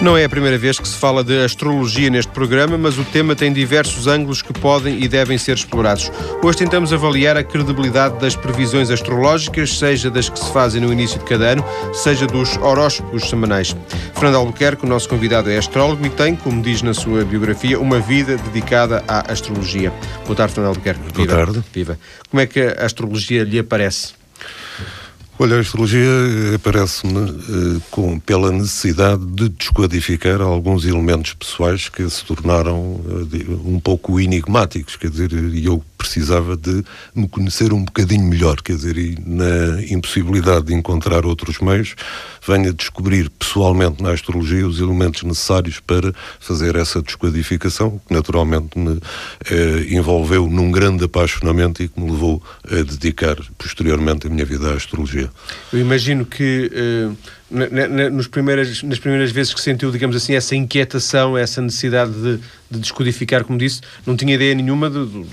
[0.00, 3.36] Não é a primeira vez que se fala de astrologia neste programa, mas o tema
[3.36, 6.10] tem diversos ângulos que podem e devem ser explorados.
[6.42, 11.18] Hoje tentamos avaliar a credibilidade das previsões astrológicas, seja das que se fazem no início
[11.18, 13.76] de cada ano, seja dos horóscopos semanais.
[14.14, 18.00] Fernando Albuquerque, o nosso convidado, é astrólogo e tem, como diz na sua biografia, uma
[18.00, 19.92] vida dedicada à astrologia.
[20.24, 21.12] Boa tarde, Fernando Albuquerque.
[21.12, 21.62] Boa tarde.
[21.74, 21.98] Viva.
[22.30, 24.19] Como é que a astrologia lhe aparece?
[25.42, 26.06] Olha, a astrologia
[26.54, 33.80] aparece-me uh, com, pela necessidade de descodificar alguns elementos pessoais que se tornaram de, um
[33.80, 36.82] pouco enigmáticos, quer dizer, e eu precisava de
[37.14, 41.94] me conhecer um bocadinho melhor, quer dizer, e na impossibilidade de encontrar outros meios,
[42.46, 48.78] venho a descobrir pessoalmente na astrologia os elementos necessários para fazer essa descodificação, que naturalmente
[48.78, 48.98] me
[49.50, 54.70] eh, envolveu num grande apaixonamento e que me levou a dedicar posteriormente a minha vida
[54.70, 55.30] à astrologia.
[55.70, 57.10] Eu imagino que eh,
[58.10, 62.40] nos primeiras, nas primeiras vezes que sentiu, digamos assim, essa inquietação, essa necessidade de,
[62.70, 65.24] de descodificar, como disse, não tinha ideia nenhuma de, de,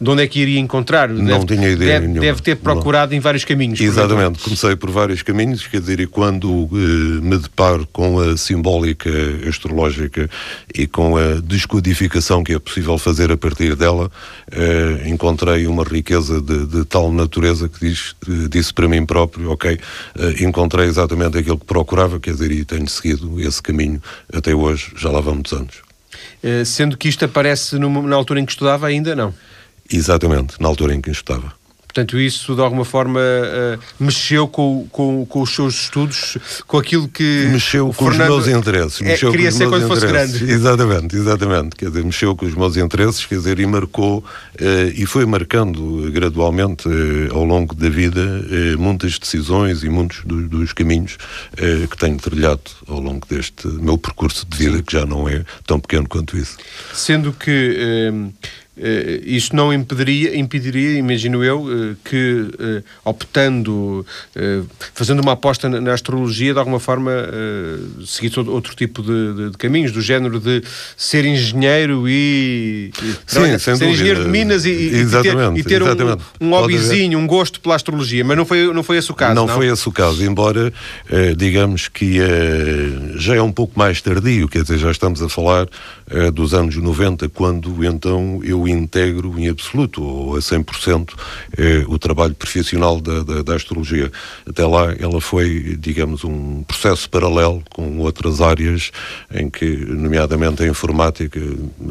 [0.00, 1.08] de onde é que iria encontrar.
[1.08, 2.20] Não deve, tinha ideia deve, nenhuma.
[2.20, 3.18] Deve ter procurado não.
[3.18, 3.80] em vários caminhos.
[3.80, 9.10] Exatamente, comecei por vários caminhos, quer dizer, e quando eh, me deparo com a simbólica
[9.48, 10.30] astrológica
[10.74, 14.10] e com a descodificação que é possível fazer a partir dela,
[14.50, 19.50] eh, encontrei uma riqueza de, de tal natureza que diz, eh, disse para mim próprio,
[19.50, 19.78] ok,
[20.18, 24.00] eh, encontrei exatamente aquilo que procurava, quer dizer, e tenho seguido esse caminho
[24.32, 25.87] até hoje, já lá vão muitos anos.
[26.42, 29.34] Uh, sendo que isto aparece numa, na altura em que estudava, ainda não?
[29.90, 31.57] Exatamente, na altura em que estudava.
[31.98, 37.08] Portanto, isso de alguma forma uh, mexeu com, com, com, os seus estudos, com aquilo
[37.08, 37.48] que.
[37.50, 39.00] Mexeu com Fernando os meus interesses.
[39.00, 40.00] É, mexeu queria ser quando interesses.
[40.00, 40.44] fosse grande.
[40.58, 41.76] Exatamente, exatamente.
[41.76, 44.24] Quer dizer, mexeu com os meus interesses, quer dizer, e marcou, uh,
[44.94, 48.18] e foi marcando gradualmente uh, ao longo da vida
[48.78, 51.16] muitas decisões e muitos do, dos caminhos
[51.90, 54.82] que tenho trilhado ao longo deste meu percurso de vida, Sim.
[54.82, 56.56] que já não é tão pequeno quanto isso.
[56.92, 58.12] Sendo que
[58.78, 64.06] Uh, isso não impediria, impediria, imagino eu, uh, que uh, optando,
[64.94, 67.10] fazendo uma aposta na, na, astrologia, de alguma forma
[68.06, 70.62] seguisse outro tipo de, de, de, caminhos, do género de
[70.96, 72.92] ser engenheiro e.
[73.26, 73.90] Sim, ser dúvida.
[73.90, 76.22] engenheiro de Minas e, exatamente, e ter, e ter exatamente.
[76.40, 79.34] um, um hobbyzinho, um gosto pela astrologia, mas não foi, não foi esse o caso.
[79.34, 79.54] Não, não?
[79.54, 80.72] foi esse o caso, embora
[81.36, 82.18] digamos que
[83.16, 85.66] já é um pouco mais tardio, quer dizer, já estamos a falar
[86.32, 91.14] dos anos 90, quando então eu integro em absoluto ou a 100%
[91.56, 94.10] eh, o trabalho profissional da, da, da, astrologia.
[94.48, 98.90] Até lá ela foi, digamos, um processo paralelo com outras áreas
[99.32, 101.40] em que, nomeadamente a informática,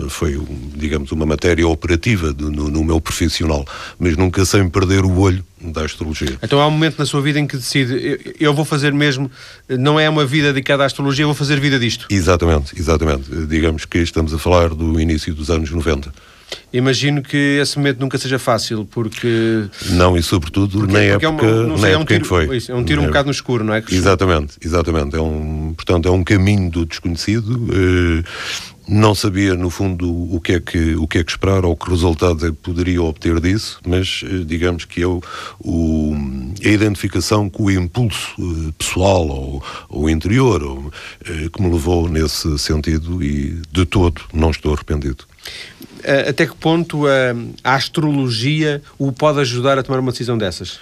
[0.10, 0.40] foi,
[0.76, 3.66] digamos, uma matéria operativa no, no meu profissional,
[4.00, 6.38] mas nunca sem perder o olho da astrologia.
[6.42, 9.30] Então há um momento na sua vida em que decide, eu, eu, vou fazer mesmo,
[9.68, 12.08] não é uma vida dedicada à astrologia, eu vou fazer vida disto.
[12.10, 13.30] Exatamente, exatamente.
[13.48, 16.12] Digamos que estamos a falar do início dos anos 90.
[16.72, 19.66] Imagino que esse momento nunca seja fácil, porque...
[19.92, 22.22] Não, e sobretudo porque, na porque época, é uma, na é época um tiro, em
[22.22, 22.58] que foi.
[22.58, 23.08] Isso, é um tiro um é.
[23.08, 23.84] bocado no escuro, não é?
[23.90, 25.16] Exatamente, exatamente.
[25.16, 27.68] É um, portanto, é um caminho do desconhecido.
[27.72, 28.24] Eh,
[28.88, 31.90] não sabia, no fundo, o que, é que, o que é que esperar ou que
[31.90, 35.22] resultados é que poderia obter disso, mas eh, digamos que eu,
[35.60, 36.16] o,
[36.64, 40.92] a identificação com o impulso eh, pessoal ou, ou interior ou,
[41.52, 45.26] que me levou nesse sentido e de todo não estou arrependido.
[46.28, 50.80] Até que ponto a, a astrologia o pode ajudar a tomar uma decisão dessas?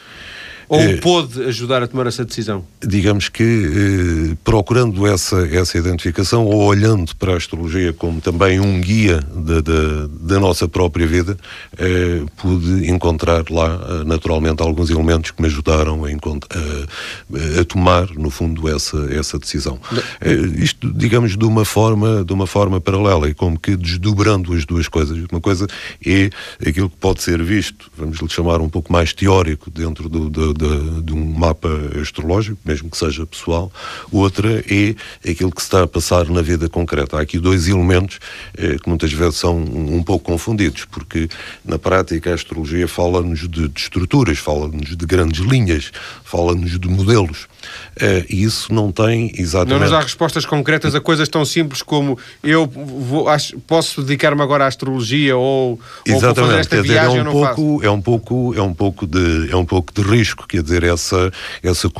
[0.67, 2.65] Ou é, pôde ajudar a tomar essa decisão?
[2.81, 8.81] Digamos que, eh, procurando essa, essa identificação ou olhando para a astrologia como também um
[8.81, 11.37] guia da, da, da nossa própria vida,
[11.77, 18.09] eh, pude encontrar lá, eh, naturalmente, alguns elementos que me ajudaram a, a, a tomar,
[18.15, 19.79] no fundo, essa, essa decisão.
[20.21, 24.65] Eh, isto, digamos, de uma, forma, de uma forma paralela e como que desdobrando as
[24.65, 25.17] duas coisas.
[25.31, 25.67] Uma coisa
[26.05, 26.29] é
[26.65, 30.54] aquilo que pode ser visto, vamos lhe chamar um pouco mais teórico, dentro do, do
[30.57, 31.69] de, de, um mapa
[32.01, 33.71] astrológico, mesmo que seja pessoal,
[34.11, 34.95] outra é
[35.29, 37.17] aquilo que se está a passar na vida concreta.
[37.17, 38.19] Há aqui dois elementos
[38.57, 41.29] eh, que muitas vezes são um, um, pouco confundidos, porque
[41.63, 45.91] na prática a astrologia fala-nos de, de estruturas, fala-nos de grandes linhas,
[46.23, 47.47] fala-nos de modelos.
[47.95, 49.73] Uh, e isso não tem exatamente.
[49.73, 54.41] Não nos dá respostas concretas a coisas tão simples como eu vou, acho, posso dedicar-me
[54.41, 56.39] agora à astrologia ou, exatamente.
[56.39, 59.07] ou fazer esta Quer viagem dizer, é um pouco, é um pouco é um pouco
[59.07, 61.31] de é um pouco de risco pouco, quer dizer, essa,
[61.61, 61.91] essa eh,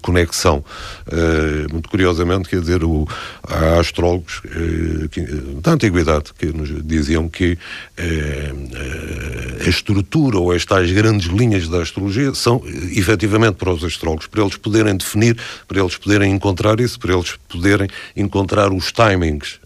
[0.00, 0.64] conexão.
[1.06, 3.06] Uh, muito curiosamente, quer dizer, o,
[3.42, 4.40] há astrólogos
[5.10, 5.20] que,
[5.60, 7.58] da antiguidade que nos diziam que
[9.64, 12.62] a estrutura ou estas grandes linhas da astrologia são
[12.92, 15.36] efetivamente para os astrólogos, para eles poderem definir,
[15.66, 19.58] para eles poderem encontrar isso, para eles poderem encontrar os timings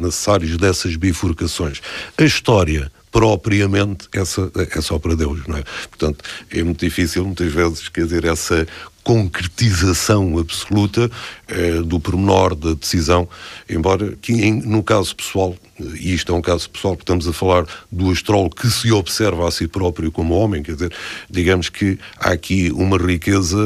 [0.00, 1.80] necessários dessas bifurcações.
[2.16, 5.64] A história propriamente essa é só para Deus, não é?
[5.88, 8.66] Portanto, é muito difícil muitas vezes, quer dizer, essa
[9.08, 11.10] concretização absoluta
[11.48, 13.26] eh, do pormenor da decisão,
[13.66, 15.56] embora que em, no caso pessoal,
[15.98, 19.48] e isto é um caso pessoal, porque estamos a falar do astrólogo que se observa
[19.48, 20.92] a si próprio como homem, quer dizer,
[21.30, 23.56] digamos que há aqui uma riqueza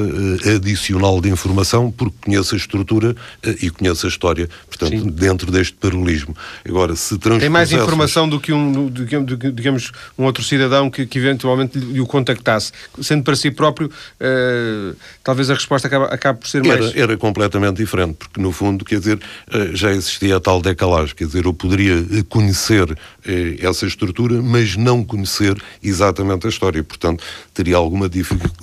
[0.44, 5.10] eh, adicional de informação, porque conhece a estrutura eh, e conhece a história, portanto, Sim.
[5.10, 6.36] dentro deste paralelismo.
[6.64, 11.80] Agora, se Tem mais informação do que um, digamos, um outro cidadão que, que eventualmente
[11.80, 14.96] lhe o contactasse, sendo para si próprio, uh,
[15.32, 16.94] talvez a resposta acabe, acabe por ser era, mais...
[16.94, 19.18] Era completamente diferente, porque no fundo, quer dizer,
[19.50, 22.94] eh, já existia a tal decalagem, quer dizer, eu poderia eh, conhecer
[23.26, 27.24] eh, essa estrutura, mas não conhecer exatamente a história, portanto,
[27.54, 28.10] teria alguma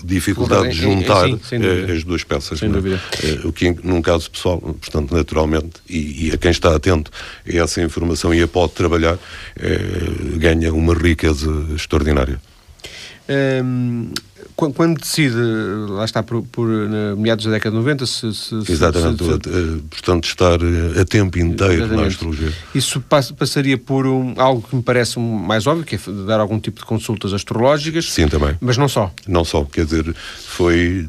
[0.03, 1.57] dificuldade de juntar sim,
[1.91, 2.59] as duas peças.
[2.59, 2.71] Sem é?
[2.71, 3.01] dúvida.
[3.43, 7.09] O que, num caso pessoal, portanto, naturalmente, e, e, a quem está atento
[7.47, 9.17] a essa informação e a pode trabalhar,
[10.37, 12.39] ganha uma riqueza extraordinária.
[13.29, 14.11] Hum,
[14.55, 15.35] quando decide,
[15.89, 16.67] lá está, por, por
[17.17, 18.33] meados da década de 90, se.
[18.33, 22.01] se Exatamente, se, se, eh, portanto, estar eh, a tempo inteiro exatamente.
[22.01, 22.53] na astrologia.
[22.75, 23.01] Isso
[23.37, 26.85] passaria por um, algo que me parece mais óbvio, que é dar algum tipo de
[26.85, 28.11] consultas astrológicas.
[28.11, 28.55] Sim, também.
[28.59, 29.11] Mas não só.
[29.27, 30.13] Não só, quer dizer,
[30.59, 31.07] foi,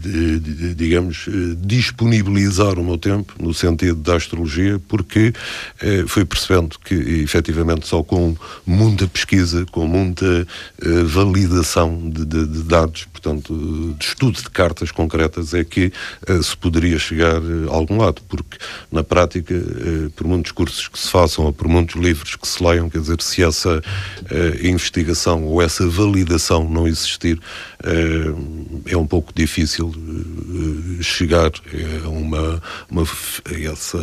[0.76, 5.32] digamos, eh, disponibilizar o meu tempo no sentido da astrologia, porque
[5.80, 10.46] eh, fui percebendo que, efetivamente, só com muita pesquisa, com muita
[10.82, 15.92] eh, validação de, de, de dados, portanto, de estudo de cartas concretas, é que
[16.28, 18.56] uh, se poderia chegar uh, a algum lado, porque
[18.90, 22.62] na prática, uh, por muitos cursos que se façam ou por muitos livros que se
[22.64, 23.82] leiam, quer dizer, se essa
[24.62, 27.38] investigação ou essa validação não existir,
[28.86, 29.92] é um pouco difícil
[31.00, 31.50] chegar
[32.04, 33.06] a uma, uma
[33.70, 33.98] essa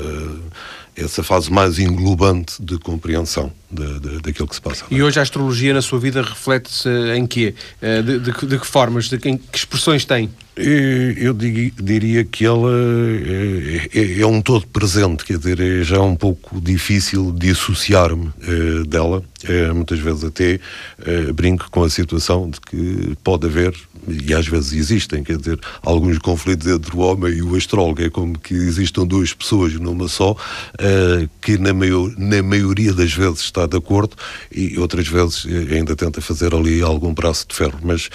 [0.98, 4.86] essa fase mais englobante de compreensão de, de, daquilo que se passa.
[4.90, 7.54] E hoje a astrologia na sua vida reflete-se em quê?
[7.82, 9.08] Eh, de, de, de, que formas?
[9.08, 10.30] De que, que expressões tem?
[10.58, 16.16] Eu diria que ela é, é, é, um todo presente, quer dizer, é já um
[16.16, 19.24] pouco difícil dissociar-me é, dela.
[19.44, 20.60] É, muitas vezes até
[21.06, 23.76] é, brinco com a situação de que pode haver,
[24.08, 28.02] e às vezes existem, quer dizer, alguns conflitos entre o homem e o astrólogo.
[28.02, 30.36] É como que existam duas pessoas numa só,
[30.80, 34.16] é, que na, maior, na maioria das vezes está de acordo
[34.52, 38.10] e outras vezes ainda tenta fazer ali algum braço de ferro, mas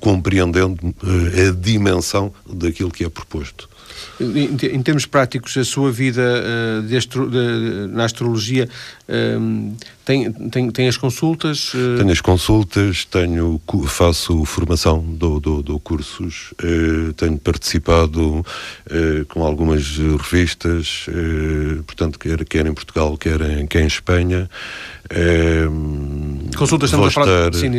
[0.00, 3.68] compreendendo a dimensão daquilo que é proposto.
[4.20, 8.68] Em, termos práticos, a sua vida uh, astro, de, na astrologia
[9.08, 11.72] uh, tem, tem, tem as consultas?
[11.74, 11.98] Uh...
[11.98, 16.52] Tenho as consultas, tenho, faço formação, dou, dou, dou cursos,
[17.16, 18.44] tenho participado
[19.28, 21.06] com algumas revistas,
[21.86, 24.48] portanto, quer, quer em Portugal, quer em, quer em Espanha.
[26.56, 27.70] Consultas vou estar, Sim,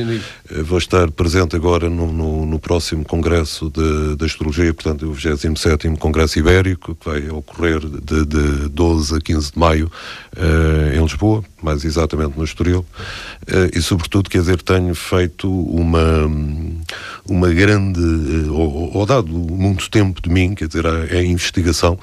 [0.63, 5.87] vou estar presente agora no, no, no próximo Congresso de, de Astrologia, portanto, o 27
[5.97, 9.91] Congresso Ibérico, que vai ocorrer de, de 12 a 15 de maio
[10.35, 12.85] uh, em Lisboa, mais exatamente no Estoril,
[13.49, 16.31] uh, e sobretudo, quer dizer, tenho feito uma,
[17.27, 21.97] uma grande, uh, ou, ou, dado muito tempo de mim, quer dizer, a, a investigação,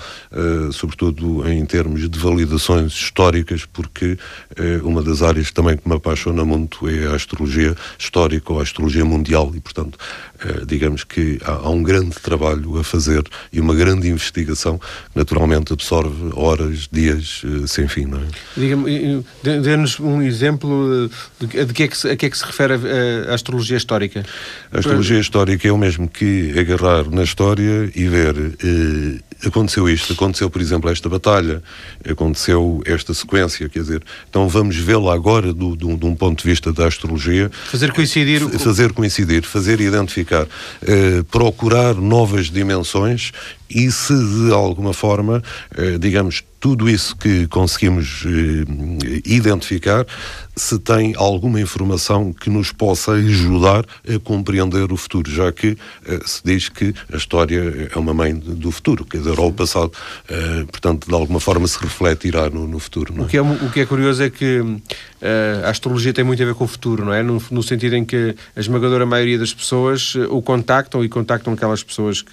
[0.73, 4.19] sobretudo em termos de validações históricas, porque
[4.83, 9.05] uma das áreas também que me apaixona muito é a astrologia histórica ou a astrologia
[9.05, 9.99] mundial, e portanto,
[10.67, 13.23] digamos que há, há um grande trabalho a fazer
[13.53, 14.81] e uma grande investigação
[15.15, 18.27] naturalmente absorve horas, dias sem fim, não é?
[18.57, 19.25] Diga-me,
[19.61, 22.75] dê-nos um exemplo de, de que é que se, a que é que se refere
[22.75, 24.25] a, a astrologia histórica.
[24.73, 30.13] A astrologia histórica é o mesmo que agarrar na história e ver eh, aconteceu isto,
[30.13, 31.63] aconteceu, por exemplo, esta batalha,
[32.09, 36.49] aconteceu esta sequência, quer dizer, então vamos vê-la agora do, do, de um ponto de
[36.49, 37.51] vista da astrologia.
[37.71, 38.41] Fazer coincidir.
[38.59, 40.47] Fazer coincidir, fazer identificar,
[40.83, 43.33] eh, procurar novas dimensões
[43.75, 45.43] e se de alguma forma,
[45.77, 50.07] eh, digamos, tudo isso que conseguimos eh, identificar,
[50.55, 56.21] se tem alguma informação que nos possa ajudar a compreender o futuro, já que eh,
[56.25, 59.93] se diz que a história é uma mãe do futuro, quer dizer, ou passado,
[60.31, 63.15] uh, portanto, de alguma forma se refletirá no, no futuro.
[63.19, 63.23] É?
[63.23, 64.79] O, que é, o que é curioso é que uh,
[65.65, 67.23] a astrologia tem muito a ver com o futuro, não é?
[67.23, 71.53] No, no sentido em que a esmagadora maioria das pessoas uh, o contactam e contactam
[71.53, 72.31] aquelas pessoas que,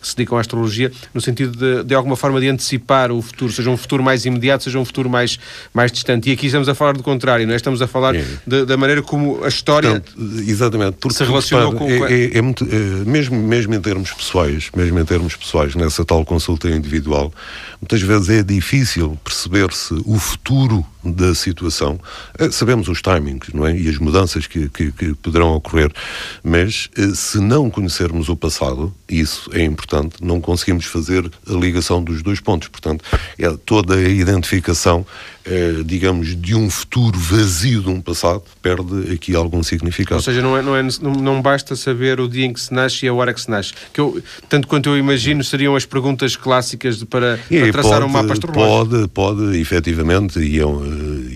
[0.00, 3.52] que, se dedicam à astrologia, no sentido de, de alguma forma de antecipar o futuro,
[3.52, 5.38] seja um futuro mais imediato, seja um futuro mais,
[5.72, 6.28] mais distante.
[6.28, 7.56] E aqui estamos a falar do contrário, não é?
[7.56, 8.24] Estamos a falar é.
[8.46, 11.88] de, da maneira como a história Portanto, exatamente, porque, se relacionou com...
[11.88, 12.66] É, é, é muito,
[13.06, 17.32] mesmo, mesmo em termos pessoais, mesmo em termos pessoais, nessa tal consulta individual,
[17.80, 21.98] muitas vezes é difícil perceber-se o futuro da situação.
[22.38, 23.76] Eh, sabemos os timings, não é?
[23.76, 25.90] E as mudanças que, que, que poderão ocorrer,
[26.42, 32.02] mas eh, se não conhecermos o passado, isso é importante, não conseguimos fazer a ligação
[32.02, 32.68] dos dois pontos.
[32.68, 33.04] Portanto,
[33.38, 35.06] é toda a identificação
[35.48, 40.16] eh, digamos, de um futuro vazio de um passado, perde aqui algum significado.
[40.16, 43.06] Ou seja, não, é, não, é, não, basta saber o dia em que se nasce
[43.06, 43.72] e a hora que se nasce.
[43.92, 48.08] Que eu, tanto quanto eu imagino, seriam as perguntas clássicas para, para traçar pode, um
[48.08, 49.08] mapa astrológico.
[49.08, 50.82] Pode, pode, efetivamente, e, eu,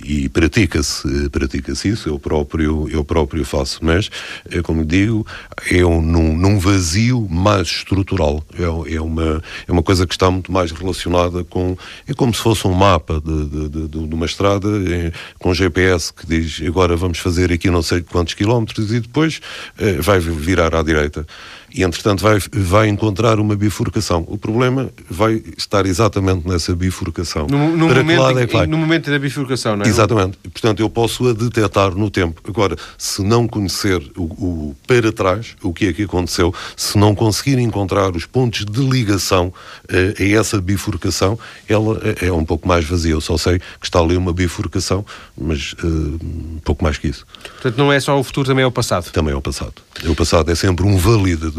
[0.04, 4.10] e pratica-se pratica isso, eu próprio, eu próprio faço, mas,
[4.50, 5.26] é como digo,
[5.70, 8.44] é um, num, num vazio mais estrutural.
[8.58, 11.76] É, é, uma, é uma coisa que está muito mais relacionada com.
[12.06, 16.12] É como se fosse um mapa de, de, de de uma estrada em, com GPS
[16.12, 19.40] que diz agora vamos fazer aqui não sei quantos quilómetros e depois
[19.78, 21.26] eh, vai virar à direita
[21.72, 24.24] e entretanto vai, vai encontrar uma bifurcação.
[24.28, 27.46] O problema vai estar exatamente nessa bifurcação.
[27.46, 28.66] No, no Para momento, é que vai?
[28.66, 29.88] no momento da bifurcação, não é?
[29.88, 30.38] Exatamente.
[30.38, 32.40] Portanto, eu posso a detectar no tempo.
[32.48, 37.14] Agora, se não conhecer o, o para trás, o que é que aconteceu, se não
[37.14, 39.52] conseguir encontrar os pontos de ligação
[39.88, 43.12] eh, a essa bifurcação, ela é, é um pouco mais vazia.
[43.12, 45.04] Eu só sei que está ali uma bifurcação,
[45.36, 47.26] mas um pouco mais que isso.
[47.42, 49.10] Portanto, não é só o futuro, também é o passado.
[49.10, 49.74] Também é o passado.
[50.06, 50.96] O passado é sempre um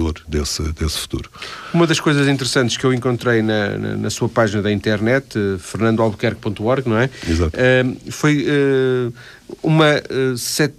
[0.02, 1.30] validador desse, desse futuro.
[1.74, 5.60] Uma das coisas interessantes que eu encontrei na, na, na sua página da internet, uh,
[5.60, 7.10] fernandoalbuquerque.org, não é?
[7.28, 7.56] Exato.
[7.56, 9.14] Uh, foi uh,
[9.62, 10.74] uma uh, set,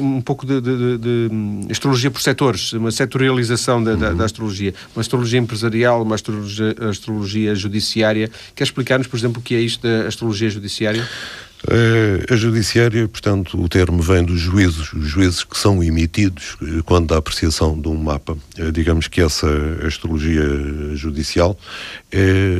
[0.00, 3.98] um pouco de, de, de, de, astrologia por setores, uma setorialização da, uhum.
[3.98, 8.30] da, da, astrologia, uma astrologia empresarial, uma astrologia, astrologia judiciária.
[8.54, 11.06] Quer explicar-nos, por exemplo, o que é isto da astrologia judiciária?
[11.68, 16.82] Eh, a judiciária, portanto, o termo vem dos juízos, os juízes que são emitidos eh,
[16.84, 18.36] quando há apreciação de um mapa.
[18.56, 19.48] Eh, digamos que essa
[19.84, 20.44] astrologia
[20.94, 21.58] judicial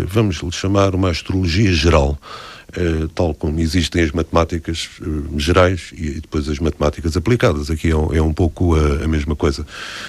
[0.08, 2.18] vamos lhe chamar uma astrologia geral.
[2.76, 7.70] Uh, tal como existem as matemáticas uh, gerais e depois as matemáticas aplicadas.
[7.70, 9.64] Aqui é um, é um pouco a, a, mesma coisa.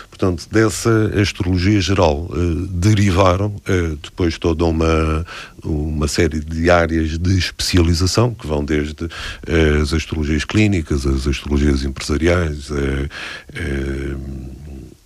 [0.09, 2.27] Portanto, dessa astrologia geral
[2.71, 3.53] derivaram
[4.01, 5.23] depois toda uma,
[5.63, 9.07] uma série de áreas de especialização que vão desde
[9.81, 12.71] as astrologias clínicas, as astrologias empresariais,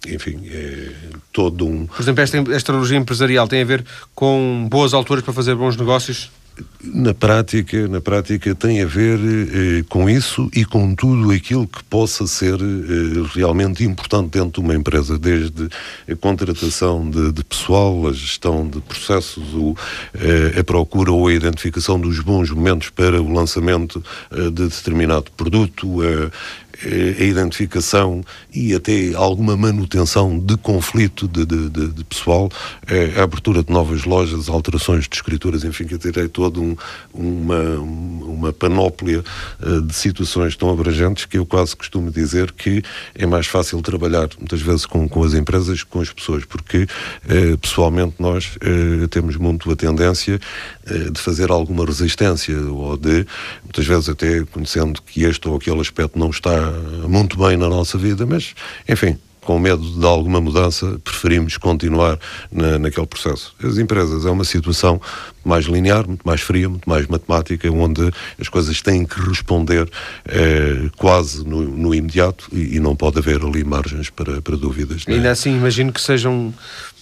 [0.07, 0.91] enfim, é
[1.31, 1.85] todo um.
[1.85, 6.31] Por exemplo, esta astrologia empresarial tem a ver com boas alturas para fazer bons negócios?
[6.83, 11.83] Na prática, na prática tem a ver eh, com isso e com tudo aquilo que
[11.83, 15.69] possa ser eh, realmente importante dentro de uma empresa, desde
[16.09, 19.75] a contratação de, de pessoal, a gestão de processos, o,
[20.15, 25.31] eh, a procura ou a identificação dos bons momentos para o lançamento eh, de determinado
[25.37, 26.01] produto,
[26.85, 28.23] a identificação
[28.53, 32.49] e até alguma manutenção de conflito de, de, de, de pessoal,
[33.17, 36.75] a abertura de novas lojas, alterações de escrituras, enfim, quer dizer, é toda um,
[37.13, 39.23] uma, uma panóplia
[39.61, 42.83] uh, de situações tão abrangentes que eu quase costumo dizer que
[43.15, 46.87] é mais fácil trabalhar muitas vezes com, com as empresas que com as pessoas, porque
[47.61, 48.57] pessoalmente nós
[49.09, 50.39] temos muito a tendência
[51.11, 53.25] de fazer alguma resistência ou de,
[53.63, 56.70] muitas vezes até conhecendo que este ou aquele aspecto não está
[57.07, 58.53] muito bem na nossa vida, mas,
[58.87, 62.19] enfim, com medo de alguma mudança, preferimos continuar
[62.51, 63.55] na, naquele processo.
[63.63, 65.01] As empresas é uma situação
[65.43, 69.89] mais linear, muito mais fria, muito mais matemática, onde as coisas têm que responder
[70.25, 75.03] eh, quase no, no imediato e, e, não pode haver ali margens para, para dúvidas.
[75.07, 75.13] É?
[75.13, 76.53] Ainda assim, imagino que sejam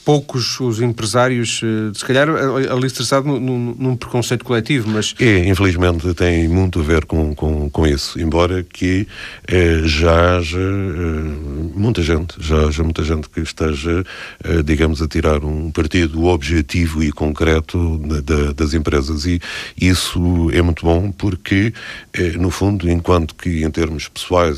[0.10, 5.14] poucos os empresários, eh, se calhar ali estressado num, num, preconceito coletivo, mas...
[5.20, 9.08] É, infelizmente tem muito a ver com, com, com isso, embora que
[9.48, 14.04] eh, já haja eh, muita gente, já haja muita gente que esteja,
[14.44, 19.28] eh, digamos, a tirar um partido objetivo e concreto da, das empresas.
[19.28, 19.40] E
[19.80, 21.72] isso é muito bom porque,
[22.14, 24.58] eh, no fundo, enquanto que em termos pessoais,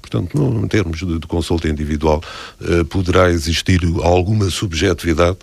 [0.00, 2.20] portanto, em termos de, de consulta individual,
[2.60, 5.38] eh, poderá existir alguma subjetividade.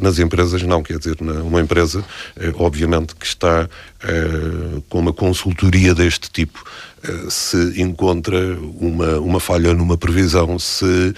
[0.00, 0.82] Nas empresas, não.
[0.82, 2.04] Quer dizer, uma empresa,
[2.54, 3.68] obviamente, que está
[4.88, 6.64] com uma consultoria deste tipo,
[7.28, 8.38] se encontra
[8.78, 11.14] uma, uma falha numa previsão, se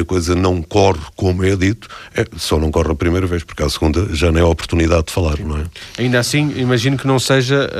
[0.00, 1.88] a coisa não corre como é dito,
[2.36, 5.12] só não corre a primeira vez, porque a segunda já nem é a oportunidade de
[5.12, 5.64] falar, não é?
[5.98, 7.70] Ainda assim, imagino que não seja.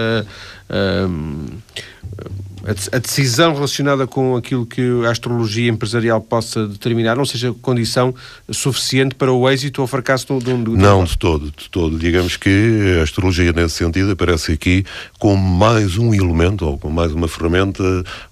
[0.70, 7.52] Uh, uh, a decisão relacionada com aquilo que a astrologia empresarial possa determinar não seja
[7.60, 8.14] condição
[8.50, 11.98] suficiente para o êxito ou fracasso do, do, do Não, de todo, de todo.
[11.98, 14.84] Digamos que a astrologia, nesse sentido, aparece aqui
[15.18, 17.82] como mais um elemento ou como mais uma ferramenta,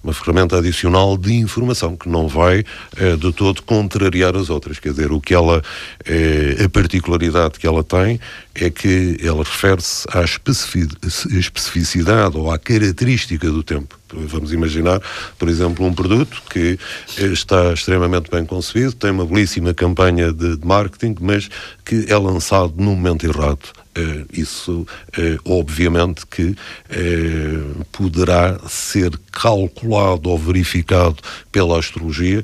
[0.03, 2.63] uma ferramenta adicional de informação que não vai
[2.97, 4.79] é, de todo contrariar as outras.
[4.79, 5.61] Quer dizer, o que ela,
[6.05, 8.19] é, a particularidade que ela tem
[8.53, 13.97] é que ela refere-se à especificidade ou à característica do tempo.
[14.13, 15.01] Vamos imaginar,
[15.39, 16.77] por exemplo, um produto que
[17.17, 21.49] está extremamente bem concebido, tem uma belíssima campanha de, de marketing, mas
[21.85, 23.71] que é lançado no momento errado.
[23.97, 31.17] Uh, isso, uh, obviamente, que uh, poderá ser calculado ou verificado
[31.51, 32.43] pela astrologia,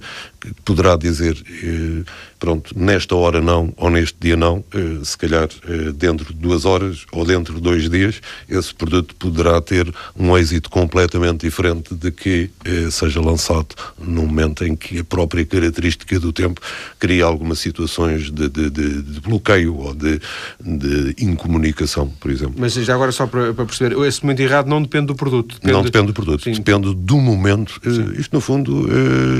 [0.66, 1.42] poderá dizer
[2.40, 6.66] pronto, nesta hora não, ou neste dia não, eh, se calhar eh, dentro de duas
[6.66, 12.12] horas ou dentro de dois dias, esse produto poderá ter um êxito completamente diferente de
[12.12, 16.62] que eh, seja lançado no momento em que a própria característica do tempo
[17.00, 20.20] cria algumas situações de, de, de, de bloqueio ou de,
[20.60, 22.56] de incomunicação, por exemplo.
[22.58, 25.56] Mas já agora só para, para perceber, esse momento errado não depende do produto?
[25.56, 25.74] Depende...
[25.74, 26.52] Não depende do produto, Sim.
[26.54, 27.80] depende do momento.
[27.84, 28.14] Sim.
[28.18, 28.88] Isto, no fundo,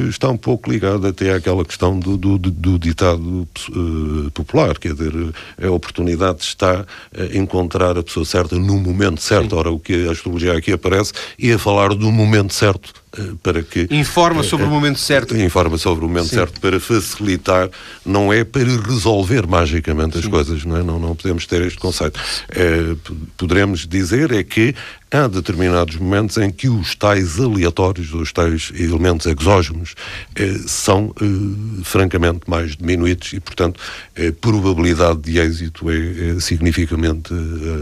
[0.08, 5.14] está um pouco ligado até àquela questão do, do, do ditado uh, popular, quer dizer,
[5.62, 6.86] a oportunidade está
[7.16, 9.52] a encontrar a pessoa certa no momento certo.
[9.52, 9.56] Sim.
[9.56, 13.07] Ora, o que a astrologia aqui aparece é a falar do momento certo eh,
[13.42, 16.36] para que informa sobre o momento certo informa sobre o momento Sim.
[16.36, 17.70] certo para facilitar
[18.06, 20.30] não é para resolver magicamente as Sim.
[20.30, 22.20] coisas não é não não podemos ter este conceito
[22.50, 22.96] é,
[23.38, 24.76] poderemos dizer é que
[25.12, 29.96] há determinados momentos em que os tais aleatórios os tais elementos exógenos
[30.36, 33.80] é, são é, francamente mais diminuídos e portanto
[34.16, 35.96] a probabilidade de êxito é,
[36.36, 37.34] é significativamente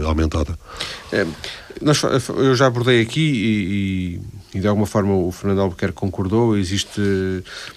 [0.04, 0.58] aumentada
[1.80, 4.20] nós, eu já abordei aqui e, e,
[4.54, 7.00] de alguma forma o Fernando Albuquerque concordou, existe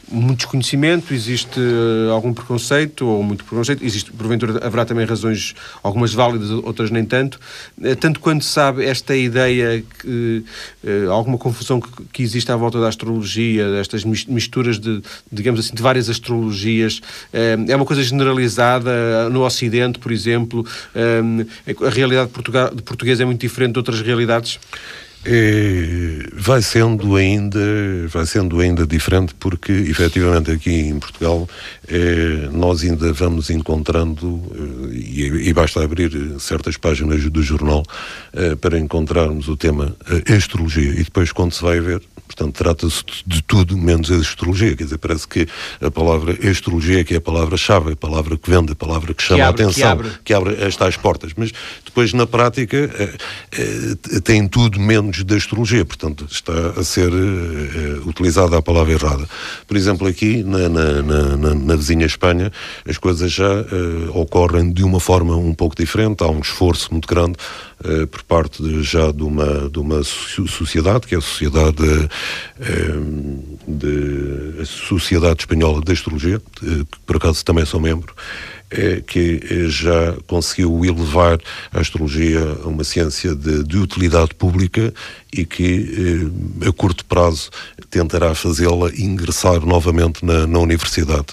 [0.09, 6.13] muito desconhecimento, existe eh, algum preconceito, ou muito preconceito, existe, porventura haverá também razões, algumas
[6.13, 7.39] válidas, outras nem tanto,
[7.81, 10.43] eh, tanto quanto sabe esta ideia, que,
[10.83, 15.75] eh, alguma confusão que, que existe à volta da astrologia, destas misturas de, digamos assim,
[15.75, 17.01] de várias astrologias,
[17.33, 20.65] é uma coisa generalizada no Ocidente, por exemplo,
[21.85, 24.59] a realidade portuguesa é muito diferente de outras realidades?
[25.25, 27.60] É, vai sendo ainda
[28.08, 31.48] vai sendo ainda diferente porque efetivamente aqui em Portugal
[31.90, 37.84] é, nós ainda vamos encontrando eh, e, e, basta abrir certas páginas do jornal
[38.32, 39.94] é, para encontrarmos o tema
[40.34, 44.75] astrologia e depois quando se vai ver Portanto, trata-se de tudo menos a astrologia.
[44.75, 45.48] Quer dizer, parece que
[45.82, 49.24] a palavra astrologia é que é a palavra-chave, a palavra que vende, a palavra que
[49.24, 50.12] chama que abre, a atenção, que abre.
[50.25, 51.32] que abre as tais portas.
[51.36, 51.51] Mas
[51.84, 53.18] depois, na prática, é,
[53.60, 55.83] é, tem tudo menos da astrologia.
[55.85, 59.27] Portanto, está a ser é, utilizada a palavra errada.
[59.67, 61.01] Por exemplo, aqui na, na,
[61.37, 62.51] na, na vizinha Espanha,
[62.87, 63.65] as coisas já
[64.13, 66.24] ocorrem de uma forma um pouco diferente.
[66.24, 67.37] Há um esforço muito grande
[67.83, 72.09] uh, por parte de, já de uma, de uma sociedade, que é a Sociedade,
[73.67, 78.13] de, a sociedade Espanhola de Astrologia, que por acaso também sou membro,
[79.08, 81.40] que já conseguiu elevar
[81.74, 84.94] a astrologia a uma ciência de, de utilidade pública
[85.34, 86.29] e que,
[86.68, 87.50] a curto prazo,
[87.90, 91.27] tentará fazê-la ingressar novamente na, na universidade.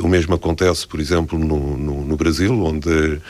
[0.00, 3.20] O mesmo acontece, por exemplo, no, no, no Brasil, onde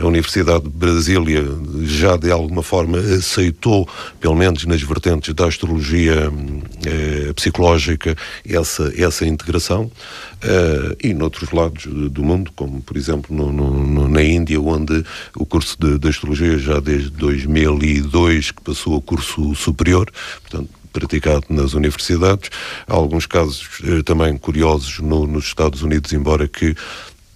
[0.00, 1.44] a Universidade de Brasília
[1.82, 3.86] já de alguma forma aceitou,
[4.18, 6.32] pelo menos nas vertentes da astrologia
[7.34, 8.16] psicológica,
[8.48, 9.90] essa, essa integração.
[10.44, 15.02] Uh, e noutros lados do mundo, como por exemplo no, no, na Índia, onde
[15.34, 20.10] o curso de, de, astrologia já desde 2002 que passou ao curso superior,
[20.42, 22.50] portanto praticado nas universidades.
[22.86, 26.76] Há alguns casos eh, também curiosos no, nos Estados Unidos, embora que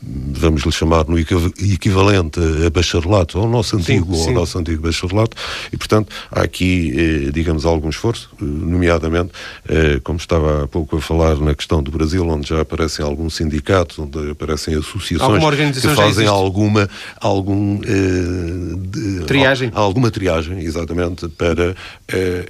[0.00, 4.28] vamos lhe chamar no equivalente a bacharelato, ao nosso antigo, sim, sim.
[4.28, 5.36] ao nosso antigo bacharelato,
[5.72, 9.32] e portanto há aqui, eh, digamos, algum esforço, eh, nomeadamente,
[9.68, 13.34] eh, como estava há pouco a falar na questão do Brasil, onde já aparecem alguns
[13.34, 15.42] sindicatos, onde aparecem associações
[15.80, 16.88] que fazem alguma,
[17.20, 19.70] algum, de, triagem.
[19.74, 21.74] alguma triagem, exatamente, para,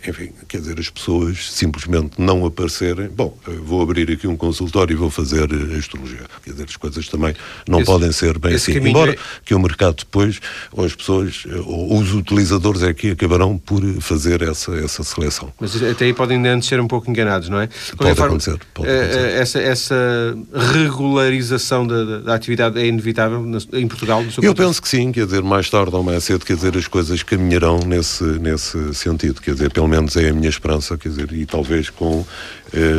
[0.07, 4.97] enfim, quer dizer, as pessoas simplesmente não aparecerem, bom, vou abrir aqui um consultório e
[4.97, 7.35] vou fazer astrologia, quer dizer, as coisas também
[7.69, 8.73] não esse, podem ser bem assim.
[8.77, 9.17] Embora é...
[9.45, 10.41] que o mercado depois,
[10.73, 15.53] ou as pessoas, ou os utilizadores é que acabarão por fazer essa, essa seleção.
[15.61, 17.69] Mas até aí podem ainda ser um pouco enganados, não é?
[17.97, 18.59] Pode forma, acontecer.
[18.75, 19.29] Pode eh, acontecer.
[19.39, 20.39] Essa, essa
[20.73, 24.25] regularização da, da atividade é inevitável em Portugal?
[24.43, 27.23] Eu penso que sim, quer dizer, mais tarde ou mais cedo, quer dizer, as coisas
[27.23, 31.47] caminharão nesse, nesse sentido, quer dizer, pelo menos é a minha esperança, quer dizer, e
[31.47, 32.27] talvez com uh,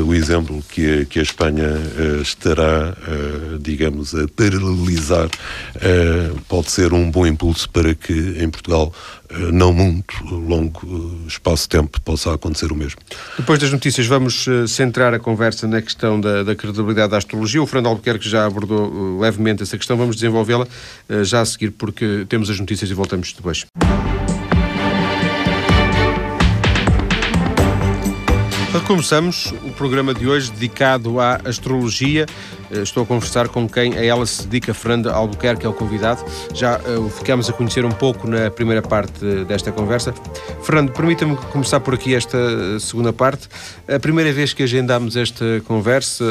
[0.06, 5.30] o exemplo que a, que a Espanha uh, estará, uh, digamos, a paralelizar,
[6.48, 8.94] pode ser um bom impulso para que em Portugal,
[9.54, 13.00] não muito longo espaço de tempo, possa acontecer o mesmo.
[13.38, 17.62] Depois das notícias, vamos centrar a conversa na questão da, da credibilidade da astrologia.
[17.62, 20.68] O Fernando Albuquerque já abordou levemente essa questão, vamos desenvolvê-la
[21.24, 23.66] já a seguir, porque temos as notícias e voltamos depois.
[28.72, 32.28] Recomeçamos o programa de hoje dedicado à astrologia.
[32.72, 36.24] Eh, estou a conversar com quem a ela se dedica, Fernando Albuquerque, é o convidado.
[36.54, 40.14] Já uh, o ficamos a conhecer um pouco na primeira parte desta conversa.
[40.64, 42.38] Fernando, permita-me começar por aqui esta
[42.80, 43.48] segunda parte.
[43.88, 46.26] A primeira vez que agendámos esta conversa.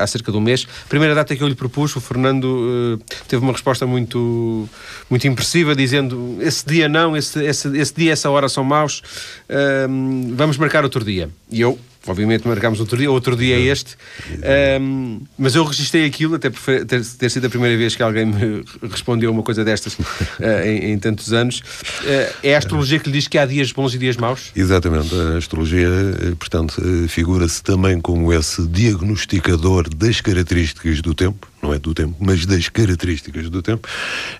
[0.00, 0.66] Há cerca de um mês.
[0.86, 4.66] A primeira data que eu lhe propus, o Fernando uh, teve uma resposta muito,
[5.10, 9.02] muito impressiva, dizendo esse dia não, esse, esse, esse dia, essa hora são maus,
[9.50, 11.28] uh, vamos marcar outro dia.
[11.50, 11.78] E eu
[12.10, 13.96] Obviamente marcámos outro dia, outro dia é este.
[14.80, 18.26] Um, mas eu registrei aquilo, até por ter, ter, sido a primeira vez que alguém
[18.26, 20.02] me respondeu uma coisa destas uh,
[20.64, 21.58] em, em, tantos anos.
[21.58, 24.50] Uh, é a astrologia que lhe diz que há dias bons e dias maus?
[24.54, 25.14] Exatamente.
[25.14, 31.78] A astrologia, eh, portanto, figura-se também como esse diagnosticador das características do tempo não é
[31.78, 33.88] do tempo, mas das características do tempo,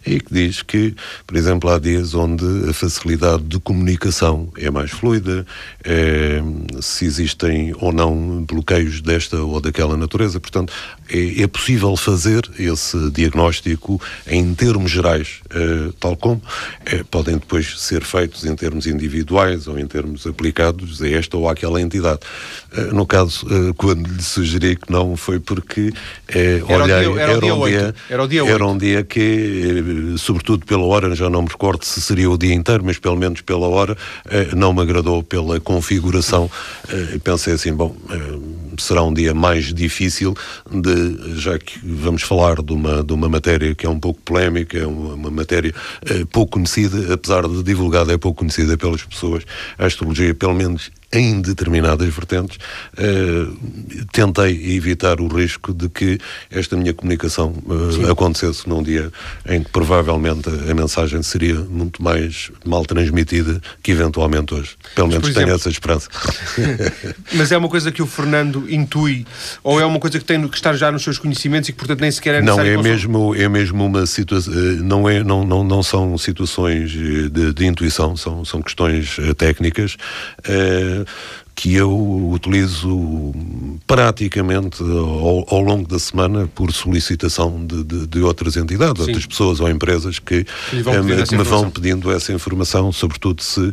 [0.06, 0.94] e que diz que,
[1.26, 5.46] por exemplo, há dias onde a facilidade de comunicação é mais fluida,
[5.84, 6.40] é,
[6.80, 10.72] se existem ou não bloqueios desta ou daquela natureza, portanto,
[11.10, 16.42] é, é possível fazer esse diagnóstico em termos gerais, é, tal como
[16.84, 21.48] é, podem depois ser feitos em termos individuais ou em termos aplicados a esta ou
[21.48, 22.20] àquela entidade.
[22.72, 25.92] É, no caso, quando lhe sugeri que não, foi porque
[26.68, 28.54] olhei era, era, um dia, era, o dia 8.
[28.54, 29.20] Era um dia que,
[30.14, 33.16] eh, sobretudo pela hora, já não me recordo se seria o dia inteiro, mas pelo
[33.16, 33.96] menos pela hora,
[34.28, 36.50] eh, não me agradou pela configuração.
[36.88, 37.96] Eh, pensei assim, bom,
[38.78, 40.34] será um dia mais difícil,
[40.70, 44.78] de, já que vamos falar de uma, de uma matéria que é um pouco polémica,
[44.78, 45.74] é uma, uma matéria
[46.30, 49.44] pouco conhecida, apesar de divulgada, é pouco conhecida pelas pessoas.
[49.78, 52.58] A astrologia, pelo menos em determinadas vertentes,
[52.98, 53.56] uh,
[54.12, 56.18] tentei evitar o risco de que
[56.50, 59.10] esta minha comunicação uh, acontecesse num dia
[59.48, 64.76] em que provavelmente a mensagem seria muito mais mal transmitida que eventualmente hoje.
[64.94, 66.08] Pelo menos tenho essa esperança.
[67.32, 69.26] Mas é uma coisa que o Fernando intui
[69.62, 72.00] ou é uma coisa que tem que estar já nos seus conhecimentos e que portanto
[72.00, 72.74] nem sequer é necessário...
[72.74, 76.90] Não, é mesmo, é mesmo uma situação, eh, não, é, não, não, não são situações
[76.90, 79.96] de, de intuição, são, são questões técnicas.
[80.40, 80.97] Uh,
[81.54, 83.34] que eu utilizo
[83.84, 89.10] praticamente ao, ao, longo da semana por solicitação de, de, de outras entidades, Sim.
[89.10, 93.72] outras pessoas ou empresas que, um, que me vão pedindo essa informação, sobretudo se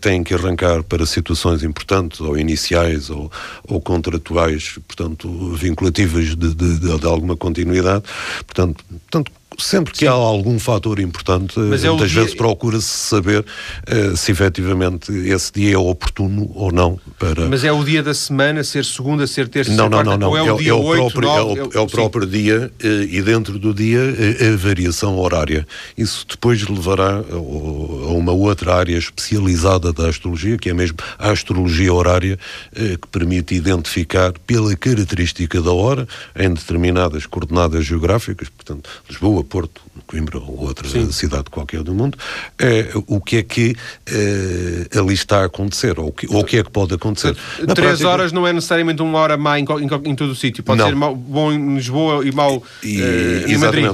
[0.00, 3.32] têm que arrancar para situações importantes ou iniciais ou,
[3.66, 8.04] ou contratuais, portanto, vinculativas de, de, de alguma continuidade.
[8.46, 10.06] Portanto, tanto sempre que Sim.
[10.06, 12.20] há algum fator importante, é muitas dia...
[12.20, 17.48] vezes procura-se saber uh, se efetivamente esse dia é oportuno ou não para...
[17.48, 20.30] Mas é o dia da semana, ser segunda, ser terça, não, ser não, não, não,
[20.30, 20.36] não.
[20.36, 22.86] é, o dia é, o 8, próprio, 9, é, o, é o próprio dia uh,
[22.86, 25.66] e dentro do dia uh, a variação horária.
[25.96, 31.30] Isso depois levará a, a uma outra área especializada da astrologia, que é mesmo a
[31.30, 32.38] astrologia horária,
[32.72, 36.06] que permite identificar pela característica da hora
[36.38, 41.10] em determinadas coordenadas geográficas, portanto, Lisboa, Porto, Coimbra ou outra Sim.
[41.10, 42.18] cidade qualquer do mundo,
[42.58, 43.76] é, o que é que
[44.06, 47.36] é, ali está a acontecer, ou o que, ou o que é que pode acontecer.
[47.60, 48.08] Na Três prática...
[48.08, 50.88] horas não é necessariamente uma hora má em, em, em todo o sítio, pode não.
[50.88, 53.84] ser mau, bom em Lisboa e mau e, uh, em Madrid.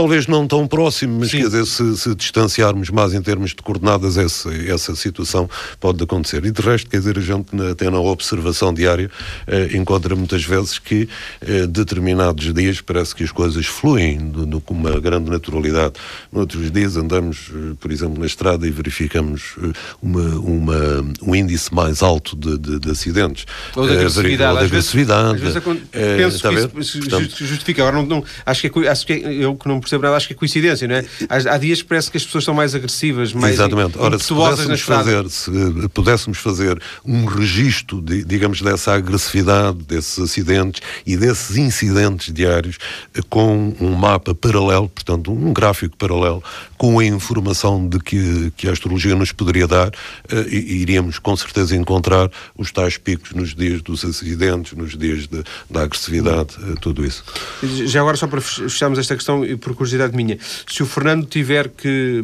[0.00, 1.40] Talvez não tão próximo, mas Sim.
[1.42, 5.46] quer dizer, se, se, distanciarmos mais em termos de coordenadas, essa, essa situação
[5.78, 6.42] pode acontecer.
[6.46, 9.10] E de resto, quer dizer, a gente até na observação diária
[9.46, 11.06] eh, encontra muitas vezes que
[11.42, 14.32] eh, determinados dias parece que as coisas fluem
[14.64, 15.96] com uma grande naturalidade.
[16.32, 21.74] Noutros dias andamos, eh, por exemplo, na estrada e verificamos eh, uma, uma, um índice
[21.74, 23.44] mais alto de, de, de acidentes.
[23.76, 24.50] Ou da agressividade.
[24.50, 25.34] Ou da agressividade.
[25.34, 27.82] Às vezes, às vezes é, penso que isso Portanto, justifica.
[27.82, 30.26] Agora, não, não, acho, que é, acho que é, eu que não percebo nada, acho
[30.26, 31.04] que é coincidência, não é?
[31.28, 33.98] Há, há dias que parece que as pessoas são mais agressivas, mais Exatamente.
[33.98, 35.50] Ora, se pudéssemos, fazer, se
[35.92, 42.78] pudéssemos fazer um registro, de, digamos, dessa agressividade, desses acidentes e desses incidentes diários,
[43.14, 46.42] eh, com um mapa paralelo, portanto, um gráfico paralelo,
[46.76, 51.76] com a informação de que, que a astrologia nos poderia dar, uh, iríamos com certeza
[51.76, 57.22] encontrar os tais picos nos dias dos acidentes, nos dias de, da agressividade, tudo isso.
[57.62, 62.22] Já agora, só para fecharmos esta questão, por curiosidade minha, se o Fernando tiver que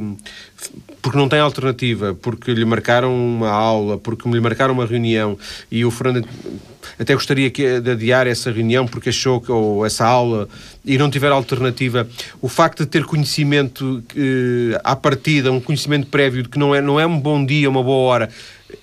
[1.00, 5.38] porque não tem alternativa, porque lhe marcaram uma aula, porque lhe marcaram uma reunião
[5.70, 6.28] e o Fernando
[6.98, 10.48] até gostaria de adiar essa reunião porque achou que, ou essa aula
[10.84, 12.06] e não tiver alternativa,
[12.42, 16.80] o facto de ter conhecimento eh, à partida, um conhecimento prévio de que não é,
[16.82, 18.30] não é um bom dia, uma boa hora,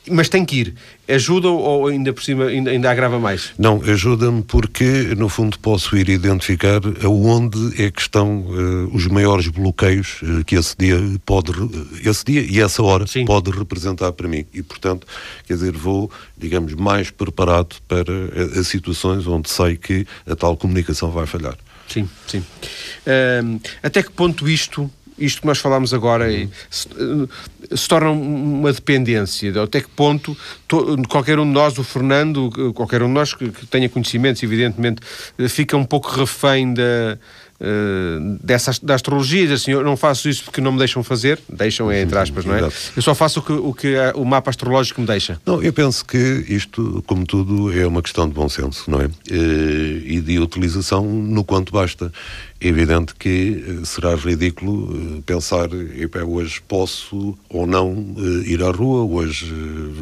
[0.09, 0.75] mas tem que ir.
[1.07, 3.51] Ajuda ou ainda por cima ainda, ainda agrava mais?
[3.57, 9.47] Não, ajuda-me porque, no fundo, posso ir identificar aonde é que estão uh, os maiores
[9.47, 11.51] bloqueios uh, que esse dia pode,
[12.03, 13.25] esse dia e essa hora Sim.
[13.25, 14.45] pode representar para mim.
[14.53, 15.05] E, portanto,
[15.45, 20.55] quer dizer, vou, digamos, mais preparado para uh, as situações onde sei que a tal
[20.55, 21.57] comunicação vai falhar.
[21.87, 22.43] Sim, sim.
[23.83, 26.49] até que ponto isto isto que nós falamos agora uhum.
[26.69, 29.61] se, eh, se, torna uma dependência.
[29.61, 33.49] Até que ponto to, qualquer um de nós, o Fernando, qualquer um de nós que,
[33.49, 35.01] que tenha conhecimentos, evidentemente,
[35.37, 37.17] eh, fica um pouco refém da
[37.63, 41.89] uh, dessa, da astrologia, assim, eu não faço isso porque não me deixam fazer, deixam
[41.89, 42.59] é entre aspas, não é?
[42.59, 42.75] Exato.
[42.95, 45.39] Eu só faço o que, o que o mapa astrológico me deixa.
[45.45, 49.09] Não, eu penso que isto, como tudo, é uma questão de bom senso, não é?
[49.29, 52.11] E de utilização no quanto basta.
[52.59, 55.67] É evidente que eh, será ridículo eh, pensar,
[56.25, 59.51] hoje posso ou não ir à rua, hoje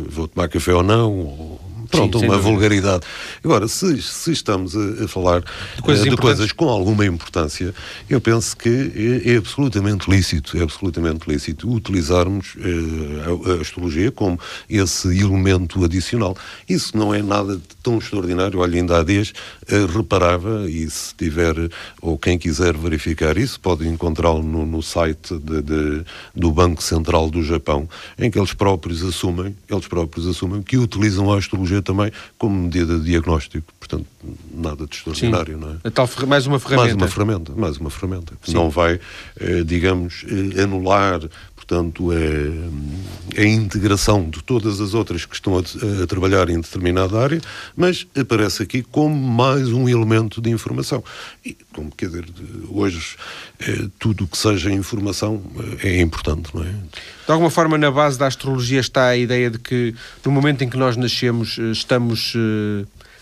[0.10, 3.04] vou tomar café ou não, ou Pronto, Sim, uma vulgaridade.
[3.43, 5.41] Agora, se, se estamos a, a falar
[5.75, 7.75] de coisas, uh, de coisas, com alguma importância,
[8.10, 14.10] eu penso que é, é, absolutamente lícito, é absolutamente lícito utilizarmos uh, a, a, astrologia
[14.10, 16.38] como esse elemento adicional.
[16.67, 18.60] Isso não é nada tão extraordinário.
[18.60, 19.34] Olha, ainda há dias
[19.69, 21.56] uh, reparava, e se tiver,
[22.01, 27.30] ou quem quiser verificar isso, pode encontrá-lo no, no, site de, de, do Banco Central
[27.30, 32.12] do Japão, em que eles próprios assumem, eles próprios assumem que utilizam a astrologia também
[32.38, 33.72] como medida de diagnóstico.
[33.80, 34.06] Portanto,
[34.54, 35.60] nada de extraordinário, Sim.
[35.60, 35.89] não é?
[35.89, 36.96] Tal, mais uma ferramenta.
[36.96, 38.34] Mais uma ferramenta, mais uma ferramenta.
[38.41, 39.00] Que não vai,
[39.39, 41.22] eh, digamos, eh, anular,
[41.71, 45.62] portanto, a, a, integração de todas as outras que estão a,
[46.03, 47.39] a, trabalhar em determinada área,
[47.77, 51.01] mas aparece aqui como mais um elemento de informação.
[51.45, 52.25] E, como quer dizer,
[52.69, 53.15] hoje
[53.62, 55.41] eh, tudo o que seja informação
[55.81, 56.67] é importante, não é?
[56.67, 60.69] De alguma forma, na base da astrologia está a ideia de que no momento em
[60.69, 62.34] que nós nascemos, estamos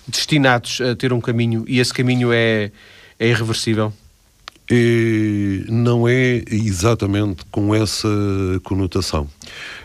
[0.08, 2.72] destinados a ter um caminho e esse caminho é,
[3.20, 3.94] é irreversível?
[4.72, 8.08] E não é exatamente com essa
[8.64, 9.28] conotação.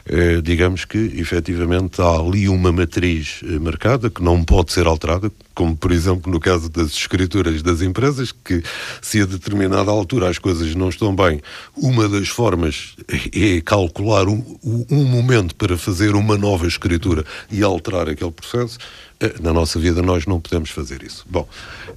[0.07, 5.33] É, digamos que, efetivamente, há ali uma matriz eh, marcada que não pode ser alterada,
[5.55, 8.63] como, por exemplo, no caso das escrituras das empresas, que
[9.01, 11.41] se a determinada altura as coisas não estão bem,
[11.75, 12.95] uma das formas
[13.35, 14.45] é calcular um,
[14.91, 18.79] um momento para fazer uma nova escritura e alterar aquele processo.
[19.21, 21.25] Eh, na nossa vida nós não podemos fazer isso.
[21.29, 21.49] Bom,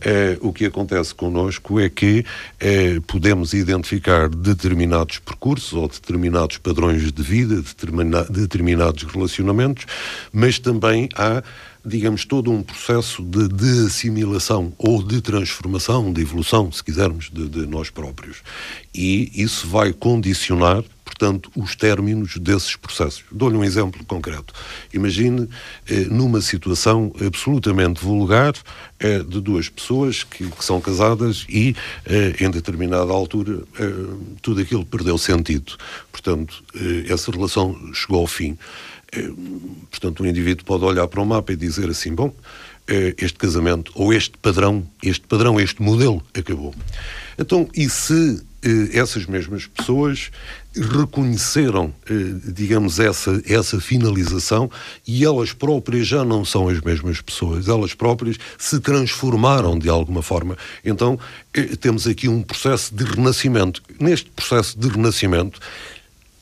[0.02, 2.24] eh, o que acontece connosco é que
[2.60, 9.86] eh, podemos identificar determinados percursos ou determinados padrões de vida, determina, determinados relacionamentos,
[10.32, 11.44] mas também há
[11.86, 17.48] digamos, todo um processo de, de, assimilação ou de transformação, de evolução, se quisermos, de,
[17.48, 18.40] de nós próprios.
[18.94, 23.24] E isso vai condicionar portanto, os términos desses processos.
[23.32, 24.54] Dou-lhe um exemplo concreto.
[24.94, 25.48] Imagine
[25.90, 28.54] eh, numa situação absolutamente vulgar
[29.00, 31.74] eh, de duas pessoas que, que são casadas e,
[32.06, 33.90] eh, em determinada altura, eh,
[34.42, 35.78] tudo aquilo perdeu sentido.
[36.12, 38.58] Portanto, eh, essa relação chegou ao fim.
[39.14, 39.32] Eh,
[39.90, 42.34] portanto, um indivíduo pode olhar para o mapa e dizer assim: bom,
[43.18, 46.74] este casamento ou este padrão, este padrão, este modelo acabou.
[47.38, 48.42] Então, e se
[48.94, 50.32] essas mesmas pessoas
[50.80, 52.14] reconheceram, eh,
[52.46, 54.70] digamos, essa, essa finalização
[55.06, 60.22] e elas próprias já não são as mesmas pessoas, elas próprias se transformaram de alguma
[60.22, 60.58] forma.
[60.84, 61.20] Então,
[61.54, 63.82] eh, temos aqui um processo de renascimento.
[64.00, 65.60] Neste processo de renascimento,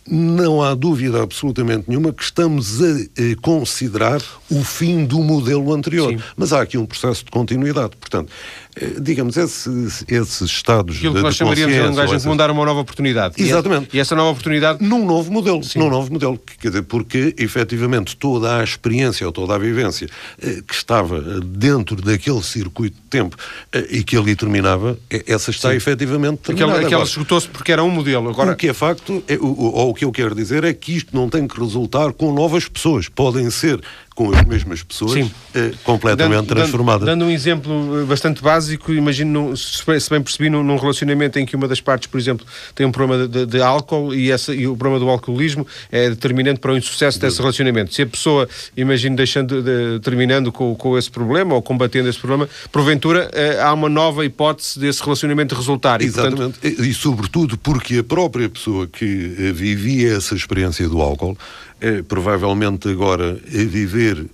[0.08, 6.12] não há dúvida absolutamente nenhuma que estamos a, a considerar o fim do modelo anterior.
[6.12, 6.20] Sim.
[6.38, 7.96] Mas há aqui um processo de continuidade.
[8.00, 8.32] Portanto,
[8.76, 12.38] eh, digamos, esses, esses estados Aquilo de, que nós chamaríamos de engajamento essas...
[12.38, 13.42] dar uma nova oportunidade.
[13.42, 13.96] Exatamente.
[13.96, 14.84] E essa nova oportunidade...
[14.84, 15.64] Num novo modelo.
[15.64, 15.80] Sim.
[15.80, 16.40] Num novo modelo.
[16.60, 20.08] Quer dizer, porque, efetivamente, toda a experiência ou toda a vivência
[20.40, 23.36] eh, que estava dentro daquele circuito de tempo
[23.72, 25.78] eh, e que ali terminava, essa está Sim.
[25.78, 26.74] efetivamente terminada.
[26.74, 28.30] Aquela, aquela esgotou-se porque era um modelo.
[28.30, 28.52] Agora...
[28.52, 31.30] O que é facto, é, ou o que eu quero dizer é que isto não
[31.30, 33.08] tem que resultar com novas pessoas.
[33.08, 33.82] Podem ser
[34.16, 37.06] com as mesmas pessoas eh, completamente dando, transformadas.
[37.06, 41.54] Dando um exemplo eh, bastante básico, imagino, se bem percebi, num, num, relacionamento em que
[41.54, 44.66] uma das partes, por exemplo, tem um problema de, de, de álcool e, essa, e
[44.68, 47.94] o problema do alcoolismo é determinante para o insucesso desse relacionamento.
[47.94, 48.48] Se a pessoa,
[48.78, 53.74] imagino, deixando, de, terminando com, com esse problema ou combatendo esse problema, porventura eh, há
[53.74, 56.02] uma nova hipótese desse relacionamento resultar.
[56.02, 56.58] E, Exatamente.
[56.58, 56.82] Portanto...
[56.82, 61.38] E, e, sobretudo porque a própria pessoa que eh, vivia essa experiência do álcool
[61.80, 64.30] é, provavelmente agora a viver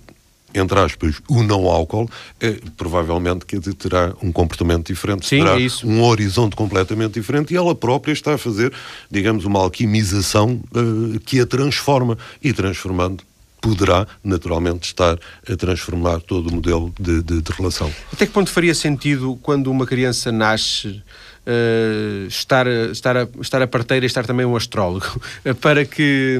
[0.54, 2.08] entre aspas, o não álcool,
[2.40, 7.54] é, provavelmente quer dizer, terá um comportamento diferente, Sim, terá é um horizonte completamente diferente
[7.54, 8.72] e ela própria está a fazer,
[9.10, 13.24] digamos, uma alquimização uh, que a transforma e transformando
[13.62, 17.90] poderá naturalmente estar a transformar todo o modelo de, de, de relação.
[18.12, 21.00] Até que ponto faria sentido quando uma criança nasce
[21.46, 25.20] uh, estar, estar, a, estar a parteira e estar também um astrólogo,
[25.60, 26.38] para que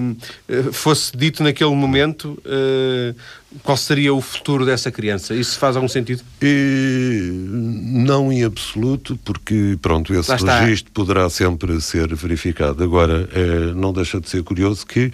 [0.48, 3.14] uh, fosse dito naquele momento uh,
[3.62, 5.34] qual seria o futuro dessa criança.
[5.34, 6.22] Isso faz algum sentido?
[6.40, 12.82] E, não em absoluto, porque pronto, esse registro poderá sempre ser verificado.
[12.82, 13.28] Agora,
[13.76, 15.12] não deixa de ser curioso que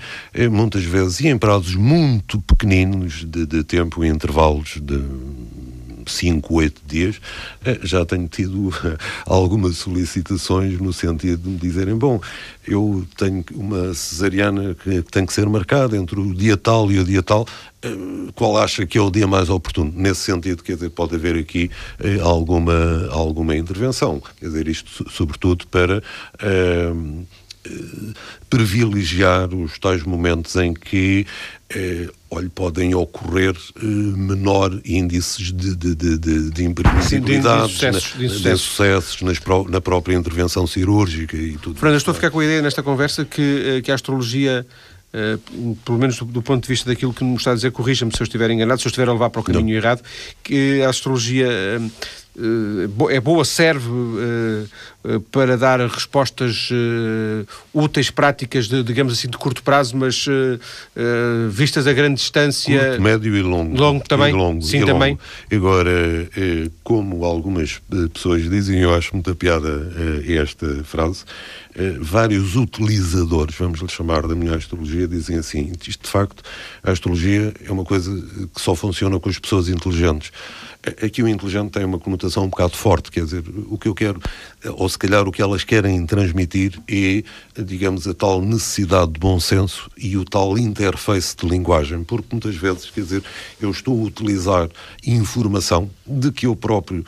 [0.53, 5.03] muitas vezes, e em prazos muito pequeninos de, de tempo, em intervalos de
[6.09, 7.21] 5, 8 dias,
[7.64, 8.71] eh, já tenho tido
[9.27, 12.21] algumas solicitações no sentido de me dizerem: bom,
[12.66, 17.05] eu tenho uma cesariana que tem que ser marcada entre o dia tal e o
[17.05, 17.47] dia tal,
[17.83, 17.88] eh,
[18.35, 19.92] qual acha que é o dia mais oportuno?
[19.94, 25.66] Nesse sentido, quer dizer, pode haver aqui eh, alguma, alguma intervenção, quer dizer, isto sobretudo
[25.66, 26.03] para.
[28.49, 31.27] Privilegiar os tais momentos em que
[31.68, 38.57] eh, olha, podem ocorrer eh, menor índices de, de, de, de, de imprevisibilidade, de, de,
[38.57, 39.38] sucessos, nas,
[39.69, 41.79] na própria intervenção cirúrgica e tudo.
[41.79, 44.67] Fernando, estou a ficar com a ideia nesta conversa que, eh, que a astrologia
[45.09, 48.12] Uh, pelo menos do, do, ponto de vista daquilo que me está a dizer, corrija-me
[48.14, 49.73] se eu estiver enganado, se eu estiver a levar para o caminho Não.
[49.73, 50.03] errado,
[50.43, 51.91] que a astrologia uh,
[53.11, 53.88] é boa, serve
[55.31, 56.68] para dar respostas
[57.72, 60.27] úteis, práticas, de, digamos assim, de curto prazo, mas
[61.51, 62.79] vistas a grande distância.
[62.79, 63.77] Curto, médio e longo.
[63.77, 64.33] Longo também?
[64.33, 65.18] longo, Sim, também.
[65.51, 65.66] Longo.
[65.66, 66.31] Agora,
[66.85, 67.81] como algumas
[68.12, 69.92] pessoas dizem, eu acho muita piada
[70.27, 71.24] esta frase,
[72.01, 76.42] vários utilizadores, vamos lhe chamar da minha astrologia, dizem assim: isto de facto,
[76.83, 78.11] a astrologia é uma coisa
[78.55, 80.31] que só funciona com as pessoas inteligentes.
[81.05, 84.21] Aqui o inteligente tem uma conotação um bocado forte, quer dizer, o que eu quero,
[84.75, 87.23] ou se calhar o que elas querem transmitir é,
[87.61, 92.55] digamos, a tal necessidade de bom senso e o tal interface de linguagem, porque muitas
[92.55, 93.25] vezes, quer dizer,
[93.61, 94.69] eu estou a utilizar
[95.05, 97.05] informação de que eu próprio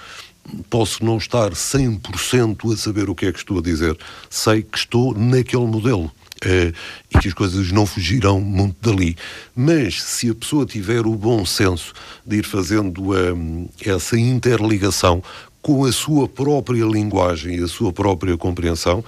[0.68, 3.96] posso não estar 100% a saber o que é que estou a dizer,
[4.28, 6.10] sei que estou naquele modelo.
[6.42, 6.72] Uh,
[7.14, 9.14] e que as coisas não fugirão muito dali.
[9.54, 11.92] Mas se a pessoa tiver o bom senso
[12.24, 15.22] de ir fazendo um, essa interligação
[15.60, 19.04] com a sua própria linguagem e a sua própria compreensão,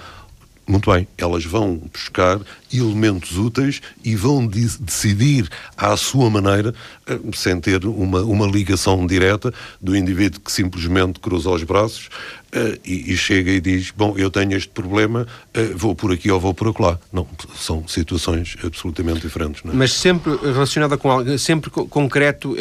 [0.65, 2.39] muito bem, elas vão buscar
[2.71, 6.73] elementos úteis e vão de decidir à sua maneira,
[7.05, 12.07] eh, sem ter uma, uma ligação direta do indivíduo que simplesmente cruza os braços
[12.55, 16.31] uh, e, e, chega e diz: Bom, eu tenho este problema, uh, vou por aqui
[16.31, 16.99] ou vou por acolá.
[17.11, 19.61] Não, são situações absolutamente diferentes.
[19.65, 19.69] É?
[19.73, 22.55] Mas sempre relacionada com algo, sempre concreto,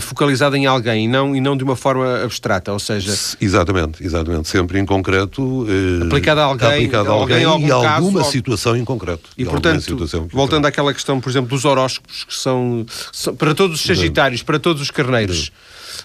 [0.00, 3.14] focalizado em alguém e não, e não de uma forma abstrata, ou seja.
[3.40, 4.48] Exatamente, exatamente.
[4.48, 5.66] Sempre em concreto.
[6.02, 9.30] Aplicado a alguém, aplicado a alguém, alguém e a alguma caso, situação em concreto.
[9.36, 9.96] E, portanto,
[10.30, 14.58] voltando àquela questão, por exemplo, dos horóscopos, que são, são para todos os Sagitários, para
[14.58, 15.52] todos os Carneiros.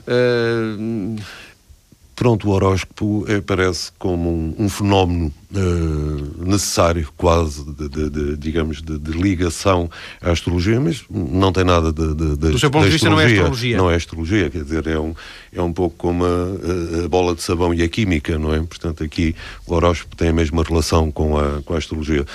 [0.07, 1.15] Uh,
[2.21, 8.37] Pronto, o horóscopo é, parece como um, um fenómeno uh, necessário, quase, de, de, de
[8.37, 9.89] digamos, de, de, ligação
[10.21, 12.13] à astrologia, mas não tem nada de.
[12.13, 13.77] de Do seu ponto de vista, não é astrologia.
[13.77, 15.13] Não é astrologia, quer dizer, é um,
[15.53, 18.59] é um pouco como a, a, bola de sabão e a química, não é?
[18.59, 19.35] Portanto, aqui
[19.67, 22.25] o horóscopo tem a mesma relação com a, com a astrologia.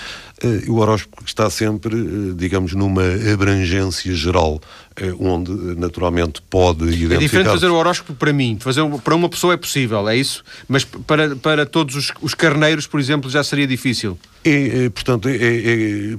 [0.45, 3.03] Uh, o horóscopo está sempre, uh, digamos, numa
[3.33, 4.61] abrangência geral,
[5.01, 5.51] uh, onde
[5.81, 7.15] naturalmente pode identificar.
[7.15, 10.45] É diferente fazer o horóscopo para mim, fazer para uma pessoa é possível, é isso?
[10.69, 14.19] Mas para, para todos os, os carneiros, por exemplo, já seria difícil.
[14.45, 15.29] É portanto,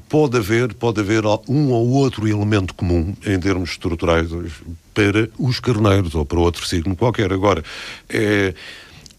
[0.10, 4.30] pode, haver, pode haver um ou outro elemento comum em termos estruturais
[4.94, 7.32] para os carneiros ou para outro signo qualquer.
[7.32, 7.64] Agora,
[8.10, 8.54] é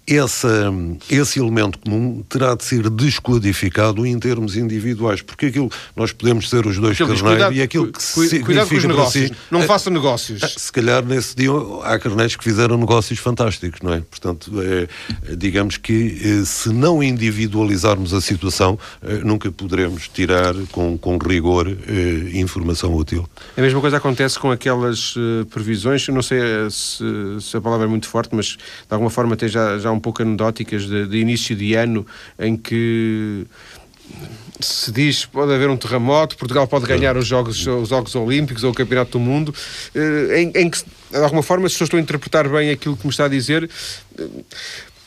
[0.09, 0.73] essa,
[1.11, 6.67] esse elemento comum terá de ser descodificado em termos individuais, porque aquilo nós podemos ser
[6.67, 9.91] os dois carneiros e aquilo que cu, significa cuidado com os negócios, si, não faça
[9.91, 10.43] negócios.
[10.43, 11.51] É, se calhar nesse dia
[11.83, 14.01] há carneiros que fizeram negócios fantásticos, não é?
[14.01, 14.89] Portanto, é,
[15.37, 21.69] digamos que eh, se não individualizarmos a situação, eh, nunca poderemos tirar com, com rigor
[21.69, 23.29] eh, informação útil.
[23.57, 25.15] A mesma coisa acontece com aquelas
[25.51, 26.39] previsões, eu não sei
[26.71, 27.05] se,
[27.41, 28.59] se a palavra é muito forte, mas de
[28.91, 32.07] alguma forma tem já, já um um pouco anedóticas de, de início de ano
[32.39, 33.47] em que
[34.61, 38.71] se diz pode haver um terremoto, Portugal pode ganhar os Jogos, os Jogos Olímpicos ou
[38.71, 39.55] o Campeonato do Mundo,
[39.95, 43.07] eh, em, em que, de alguma forma, se eu estou a interpretar bem aquilo que
[43.07, 43.69] me está a dizer,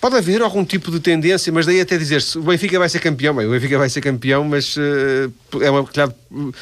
[0.01, 3.35] Pode haver algum tipo de tendência, mas daí até dizer-se o Benfica vai ser campeão,
[3.35, 5.87] bem, o Benfica vai ser campeão, mas uh, é uma,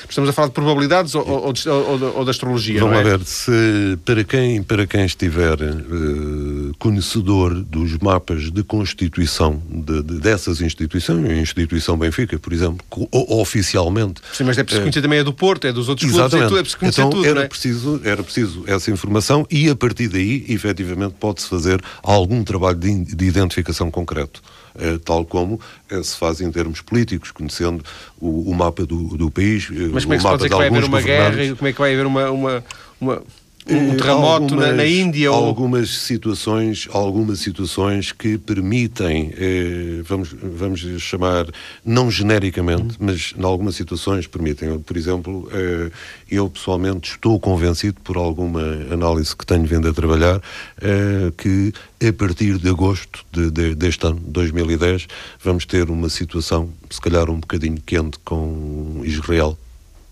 [0.10, 2.80] estamos a falar de probabilidades ou, ou, ou, ou da astrologia.
[2.80, 3.04] Vamos é?
[3.04, 10.20] ver, se, para, quem, para quem estiver uh, conhecedor dos mapas de constituição de, de,
[10.20, 14.22] dessas instituições, a instituição Benfica, por exemplo, oficialmente.
[14.34, 16.58] Sim, mas é preciso conhecer também a do Porto, é dos outros clubes, é, tudo,
[16.58, 17.28] é preciso conhecer então, tudo.
[17.28, 17.48] Era, é?
[17.48, 23.04] preciso, era preciso essa informação e a partir daí, efetivamente, pode-se fazer algum trabalho de,
[23.04, 24.42] de identificação concreto.
[24.80, 25.60] Uh, tal como
[25.92, 27.84] uh, se faz em termos políticos, conhecendo
[28.18, 29.70] o, o mapa do, do país.
[29.70, 31.68] Uh, Mas como é que se pode dizer que vai haver uma guerra e como
[31.68, 32.64] é que vai haver uma, uma,
[33.02, 33.24] uma
[33.68, 35.86] um terremoto algumas, na, na, Índia algumas ou...
[35.86, 41.48] situações algumas situações que permitem eh, vamos vamos chamar
[41.86, 43.08] não genericamente uhum.
[43.08, 45.92] mas em algumas situações permitem por exemplo eh,
[46.32, 50.42] eu pessoalmente estou convencido por alguma análise que tenho vindo a trabalhar
[50.82, 51.74] eh, que
[52.08, 55.08] a partir de agosto de, de, deste ano 2010
[55.44, 59.58] vamos ter uma situação se calhar um bocadinho quente com Israel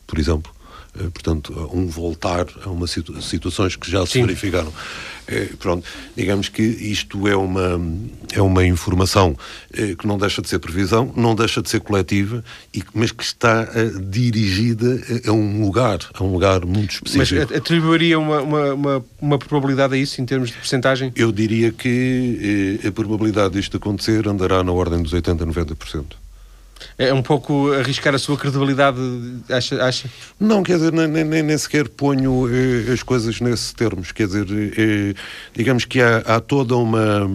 [0.05, 0.56] por exemplo eh,
[1.13, 4.21] portanto, um voltar a uma situ situações que já se Sim.
[4.21, 4.71] verificaram.
[5.27, 5.85] É, pronto,
[6.15, 7.81] digamos que isto é uma,
[8.31, 9.35] é uma informação
[9.73, 12.43] é, que não deixa de ser previsão, não deixa de ser coletiva,
[12.73, 13.67] e, mas que está
[14.09, 17.45] dirigida a, um lugar, a um lugar muito específico.
[17.49, 21.11] Mas atribuiria uma, uma, uma, uma probabilidade a isso, em termos de percentagem?
[21.13, 26.26] Eu diria que a probabilidade disto acontecer andará na ordem dos 80% a 90%.
[26.97, 28.99] É um pouco arriscar a sua credibilidade,
[29.49, 29.83] acha?
[29.83, 30.09] acha?
[30.39, 34.11] Não, quer dizer, nem, nem, nem sequer ponho eh, as coisas nesses termos.
[34.11, 34.47] Quer dizer,
[34.77, 35.13] eh,
[35.53, 37.29] digamos que há, há, toda uma,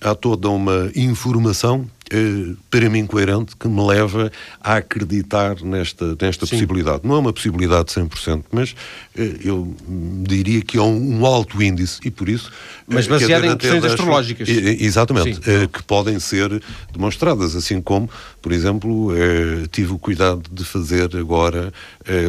[0.00, 6.44] há toda uma informação eh, para mim coerente que me leva a acreditar nesta, nesta
[6.44, 7.02] possibilidade.
[7.04, 8.74] Não é uma possibilidade 100%, mas
[9.44, 9.74] eu
[10.22, 12.50] diria que é um, um, alto índice e por isso...
[12.86, 14.48] Mas eh, baseado em questões astrológicas.
[14.48, 15.40] Exatamente,
[15.72, 16.62] que podem ser
[16.92, 18.08] demonstradas, assim como,
[18.42, 19.12] por exemplo,
[19.70, 21.72] tive o cuidado de fazer agora,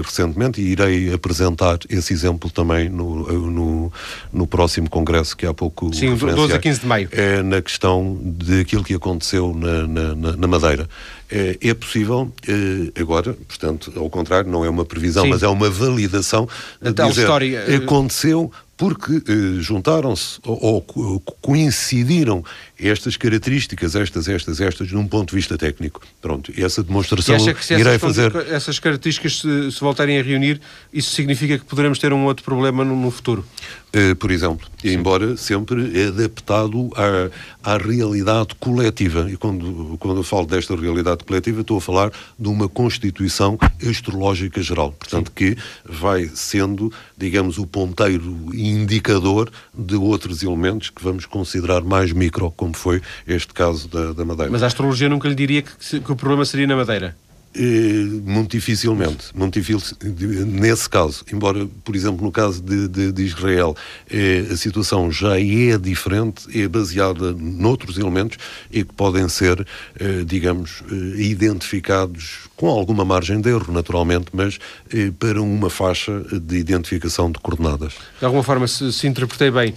[0.03, 3.93] recentemente, e irei apresentar esse exemplo também no, no,
[4.31, 5.93] no próximo congresso que há pouco...
[5.93, 7.09] Sim, 12 a 15 de maio.
[7.11, 10.87] É na questão daquilo que aconteceu na, na, na Madeira.
[11.31, 15.29] É, é possível, é, agora, portanto, ao contrário, não é uma previsão, Sim.
[15.29, 16.47] mas é uma validação
[16.81, 18.51] de dizer, história, eh, aconteceu
[18.81, 22.43] porque eh, juntaram-se ou, ou, coincidiram
[22.79, 26.01] estas características, estas, estas, estas, num ponto de vista técnico.
[26.19, 27.37] Pronto, essa demonstração
[27.77, 28.35] irei fazer.
[28.49, 30.59] Essas características, se, se, voltarem a reunir,
[30.91, 33.45] isso significa que poderemos ter um outro problema no, no futuro?
[33.93, 34.93] Uh, por exemplo, Sim.
[34.93, 39.29] embora sempre adaptado à, à realidade coletiva.
[39.29, 44.61] E quando, quando eu falo desta realidade coletiva, estou a falar de uma constituição astrológica
[44.63, 44.93] geral.
[44.93, 45.33] Portanto, Sim.
[45.35, 52.51] que vai sendo, digamos, o ponteiro indicador de outros elementos que vamos considerar mais micro,
[52.51, 54.51] como foi este caso da, da Madeira.
[54.51, 57.15] Mas a astrologia nunca lhe diria que, que o problema seria na Madeira?
[58.23, 59.97] muito dificilmente, muito difícil
[60.47, 63.75] nesse caso, embora, por exemplo, no caso de, de, de Israel,
[64.09, 68.37] eh, a situação já é diferente, é baseada noutros elementos
[68.71, 69.67] e que podem ser,
[69.99, 74.59] eh, digamos, eh, identificados com alguma margem de erro, naturalmente, mas
[74.93, 77.93] eh, para uma faixa de identificação de coordenadas.
[78.19, 79.73] De alguma forma, se, se interpretei bem,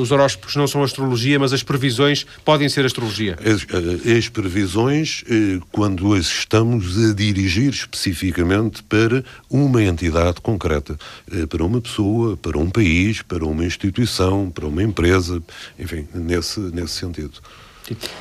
[0.00, 3.36] os horóscopos não são astrologia, mas as previsões podem ser astrologia?
[3.40, 10.96] As, eh, as previsões, eh, quando as estamos a dirigir especificamente para uma entidade concreta,
[11.32, 15.42] eh, para uma pessoa, para um país, para uma instituição, para uma empresa,
[15.76, 17.32] enfim, nesse, nesse sentido.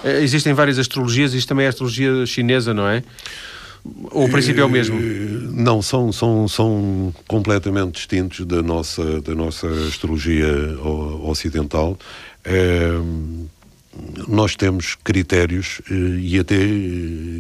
[0.04, 3.04] Existem várias astrologias, isto também é a astrologia chinesa, não é?
[4.12, 5.00] Ou o princípio é o mesmo?
[5.00, 10.48] Eh, não, são, são, são completamente distintos da nossa, da nossa astrologia
[11.24, 11.98] ocidental.
[12.44, 12.90] É,
[14.28, 16.58] nós temos critérios eh, e até,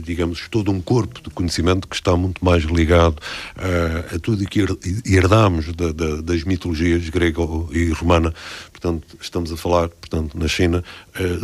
[0.04, 3.22] digamos, todo um corpo de conhecimento que está muito mais ligado
[3.56, 4.66] a, a tudo que
[5.06, 7.42] herdamos da, da, das mitologias grega
[7.72, 8.34] e romana.
[8.72, 10.84] Portanto, estamos a falar, portanto, na China,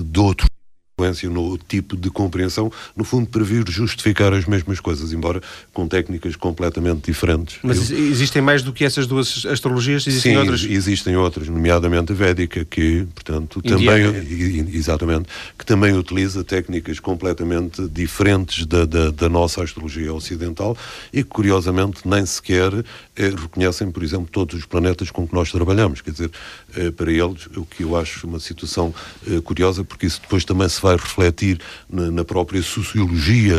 [0.03, 0.47] de outro
[0.95, 5.41] influência no tipo de compreensão, no fundo, para vir justificar as mesmas coisas, embora
[5.73, 7.57] com técnicas completamente diferentes.
[7.63, 7.97] Mas Eu...
[7.97, 10.05] existem mais do que essas duas astrologias?
[10.05, 10.63] Existem Sim, outras?
[10.63, 14.13] existem outras, nomeadamente a védica, que, portanto, Indiana.
[14.13, 20.77] também, exatamente, que também utiliza técnicas completamente diferentes da, da, da nossa astrologia ocidental
[21.11, 22.71] e que, curiosamente, nem sequer
[23.15, 26.01] eh, reconhecem, por exemplo, todos os planetas com que nós trabalhamos.
[26.01, 26.31] Quer dizer,
[26.75, 28.93] eh, para eles, o que eu acho uma situação
[29.27, 31.59] eh, curiosa, porque isso depois também se vai refletir
[31.89, 33.55] na, na própria sociologia,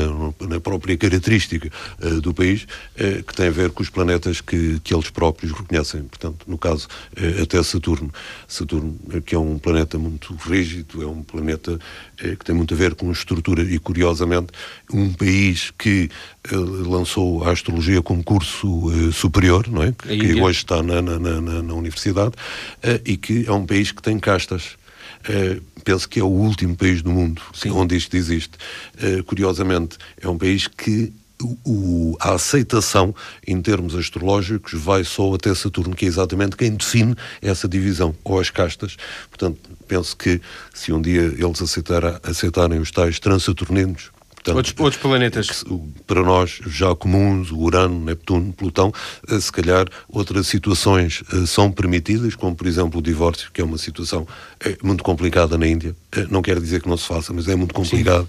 [0.47, 1.71] na própria característica
[2.03, 5.53] uh, do país, uh, que tem a ver com os planetas que, que eles próprios
[5.53, 6.03] reconhecem.
[6.03, 8.13] Portanto, no caso, uh, até Saturno.
[8.47, 11.79] Saturno, que é um planeta muito rígido, é um planeta
[12.17, 14.49] que tem muito a ver com estrutura e, curiosamente,
[14.93, 16.11] um país que
[16.53, 19.93] lançou a astrologia como curso superior, não é?
[19.93, 22.33] que hoje está na, na, na, na universidade,
[23.05, 24.77] e que é um país que tem castas.
[25.29, 27.71] Uh, penso que é o último país do mundo Sim.
[27.71, 28.53] onde isto existe.
[28.97, 31.13] Uh, curiosamente, é um país que
[31.65, 33.15] o, a aceitação
[33.47, 38.39] em termos astrológicos vai só até Saturno, que é exatamente quem define essa divisão, ou
[38.39, 38.97] as castas.
[39.29, 40.41] Portanto, penso que
[40.73, 44.11] se um dia eles aceitar, aceitarem os tais transaturninos,
[44.45, 45.65] Portanto, outros, outros planetas.
[46.07, 48.93] Para nós, já comuns, o Urano, Neptuno, Plutão,
[49.29, 53.65] eh, se calhar outras situações eh, são permitidas, como por exemplo o divórcio, que é
[53.65, 54.29] uma situação
[54.61, 55.97] eh, muito complicada na Índia.
[56.31, 58.29] Não quero dizer que não se faça, mas é muito complicado.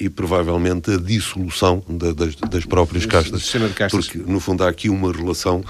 [0.00, 3.52] E provavelmente a dissolução das, das próprias castas.
[3.74, 3.90] Castas.
[3.90, 5.62] Porque, no fundo, há aqui uma relação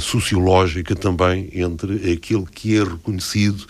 [0.00, 3.66] sociológica também entre aquilo que é reconhecido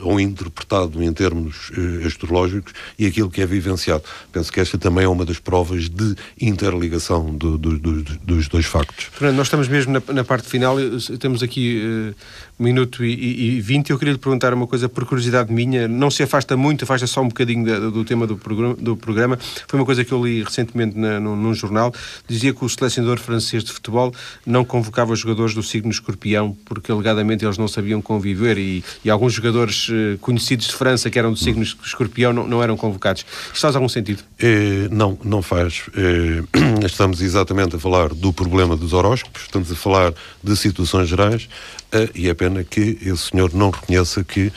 [0.00, 1.70] ou interpretado em termos
[2.06, 4.02] astrológicos e aquilo que é vivenciado.
[4.32, 8.66] Penso que esta também é uma das provas de interligação do, do, do, dos dois
[8.66, 9.06] factos.
[9.12, 10.76] Fernando, nós estamos mesmo na, na parte final,
[11.18, 12.14] temos aqui
[12.58, 13.90] um minuto e, vinte.
[13.90, 17.20] Eu queria lhe perguntar uma coisa por curiosidade minha, não se afasta muito, afasta só
[17.20, 19.38] um bocadinho da, do tema do programa, do programa.
[19.66, 21.92] Foi uma coisa que eu li recentemente na, num, num, jornal,
[22.28, 24.14] dizia que o selecionador francês de futebol
[24.46, 29.10] não convocava os jogadores do signo escorpião porque alegadamente eles não sabiam conviver e, e
[29.10, 33.24] alguns jogadores uh, conhecidos de França que eram do signo escorpião não, não eram convocados.
[33.52, 34.01] Isto faz algum sentido?
[34.38, 35.82] É, não, não faz.
[35.96, 41.48] É, estamos exatamente a falar do problema dos horóscopos, estamos a falar de situações gerais
[41.92, 44.52] é, e é pena que esse senhor não reconheça que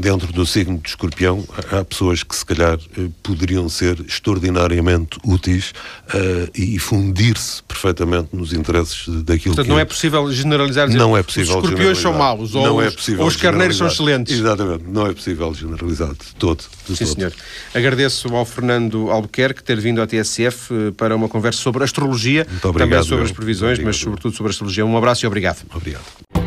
[0.00, 5.72] dentro do signo de escorpião, há pessoas que se calhar eh, poderiam ser extraordinariamente úteis
[6.08, 9.70] uh, e fundir-se perfeitamente nos interesses daquilo Portanto, que...
[9.70, 12.90] não é possível generalizar dizer, não é possível os escorpiões são maus ou, não é
[12.90, 14.38] possível ou os carneiros são excelentes.
[14.38, 16.64] Exatamente, não é possível generalizar de todo.
[16.88, 17.14] De Sim, todo.
[17.14, 17.32] senhor.
[17.74, 22.78] Agradeço ao Fernando Albuquerque ter vindo à TSF eh, para uma conversa sobre astrologia, obrigado,
[22.78, 24.84] também sobre as previsões, mas sobretudo sobre a astrologia.
[24.84, 25.58] Um abraço e obrigado.
[25.74, 26.39] Obrigado.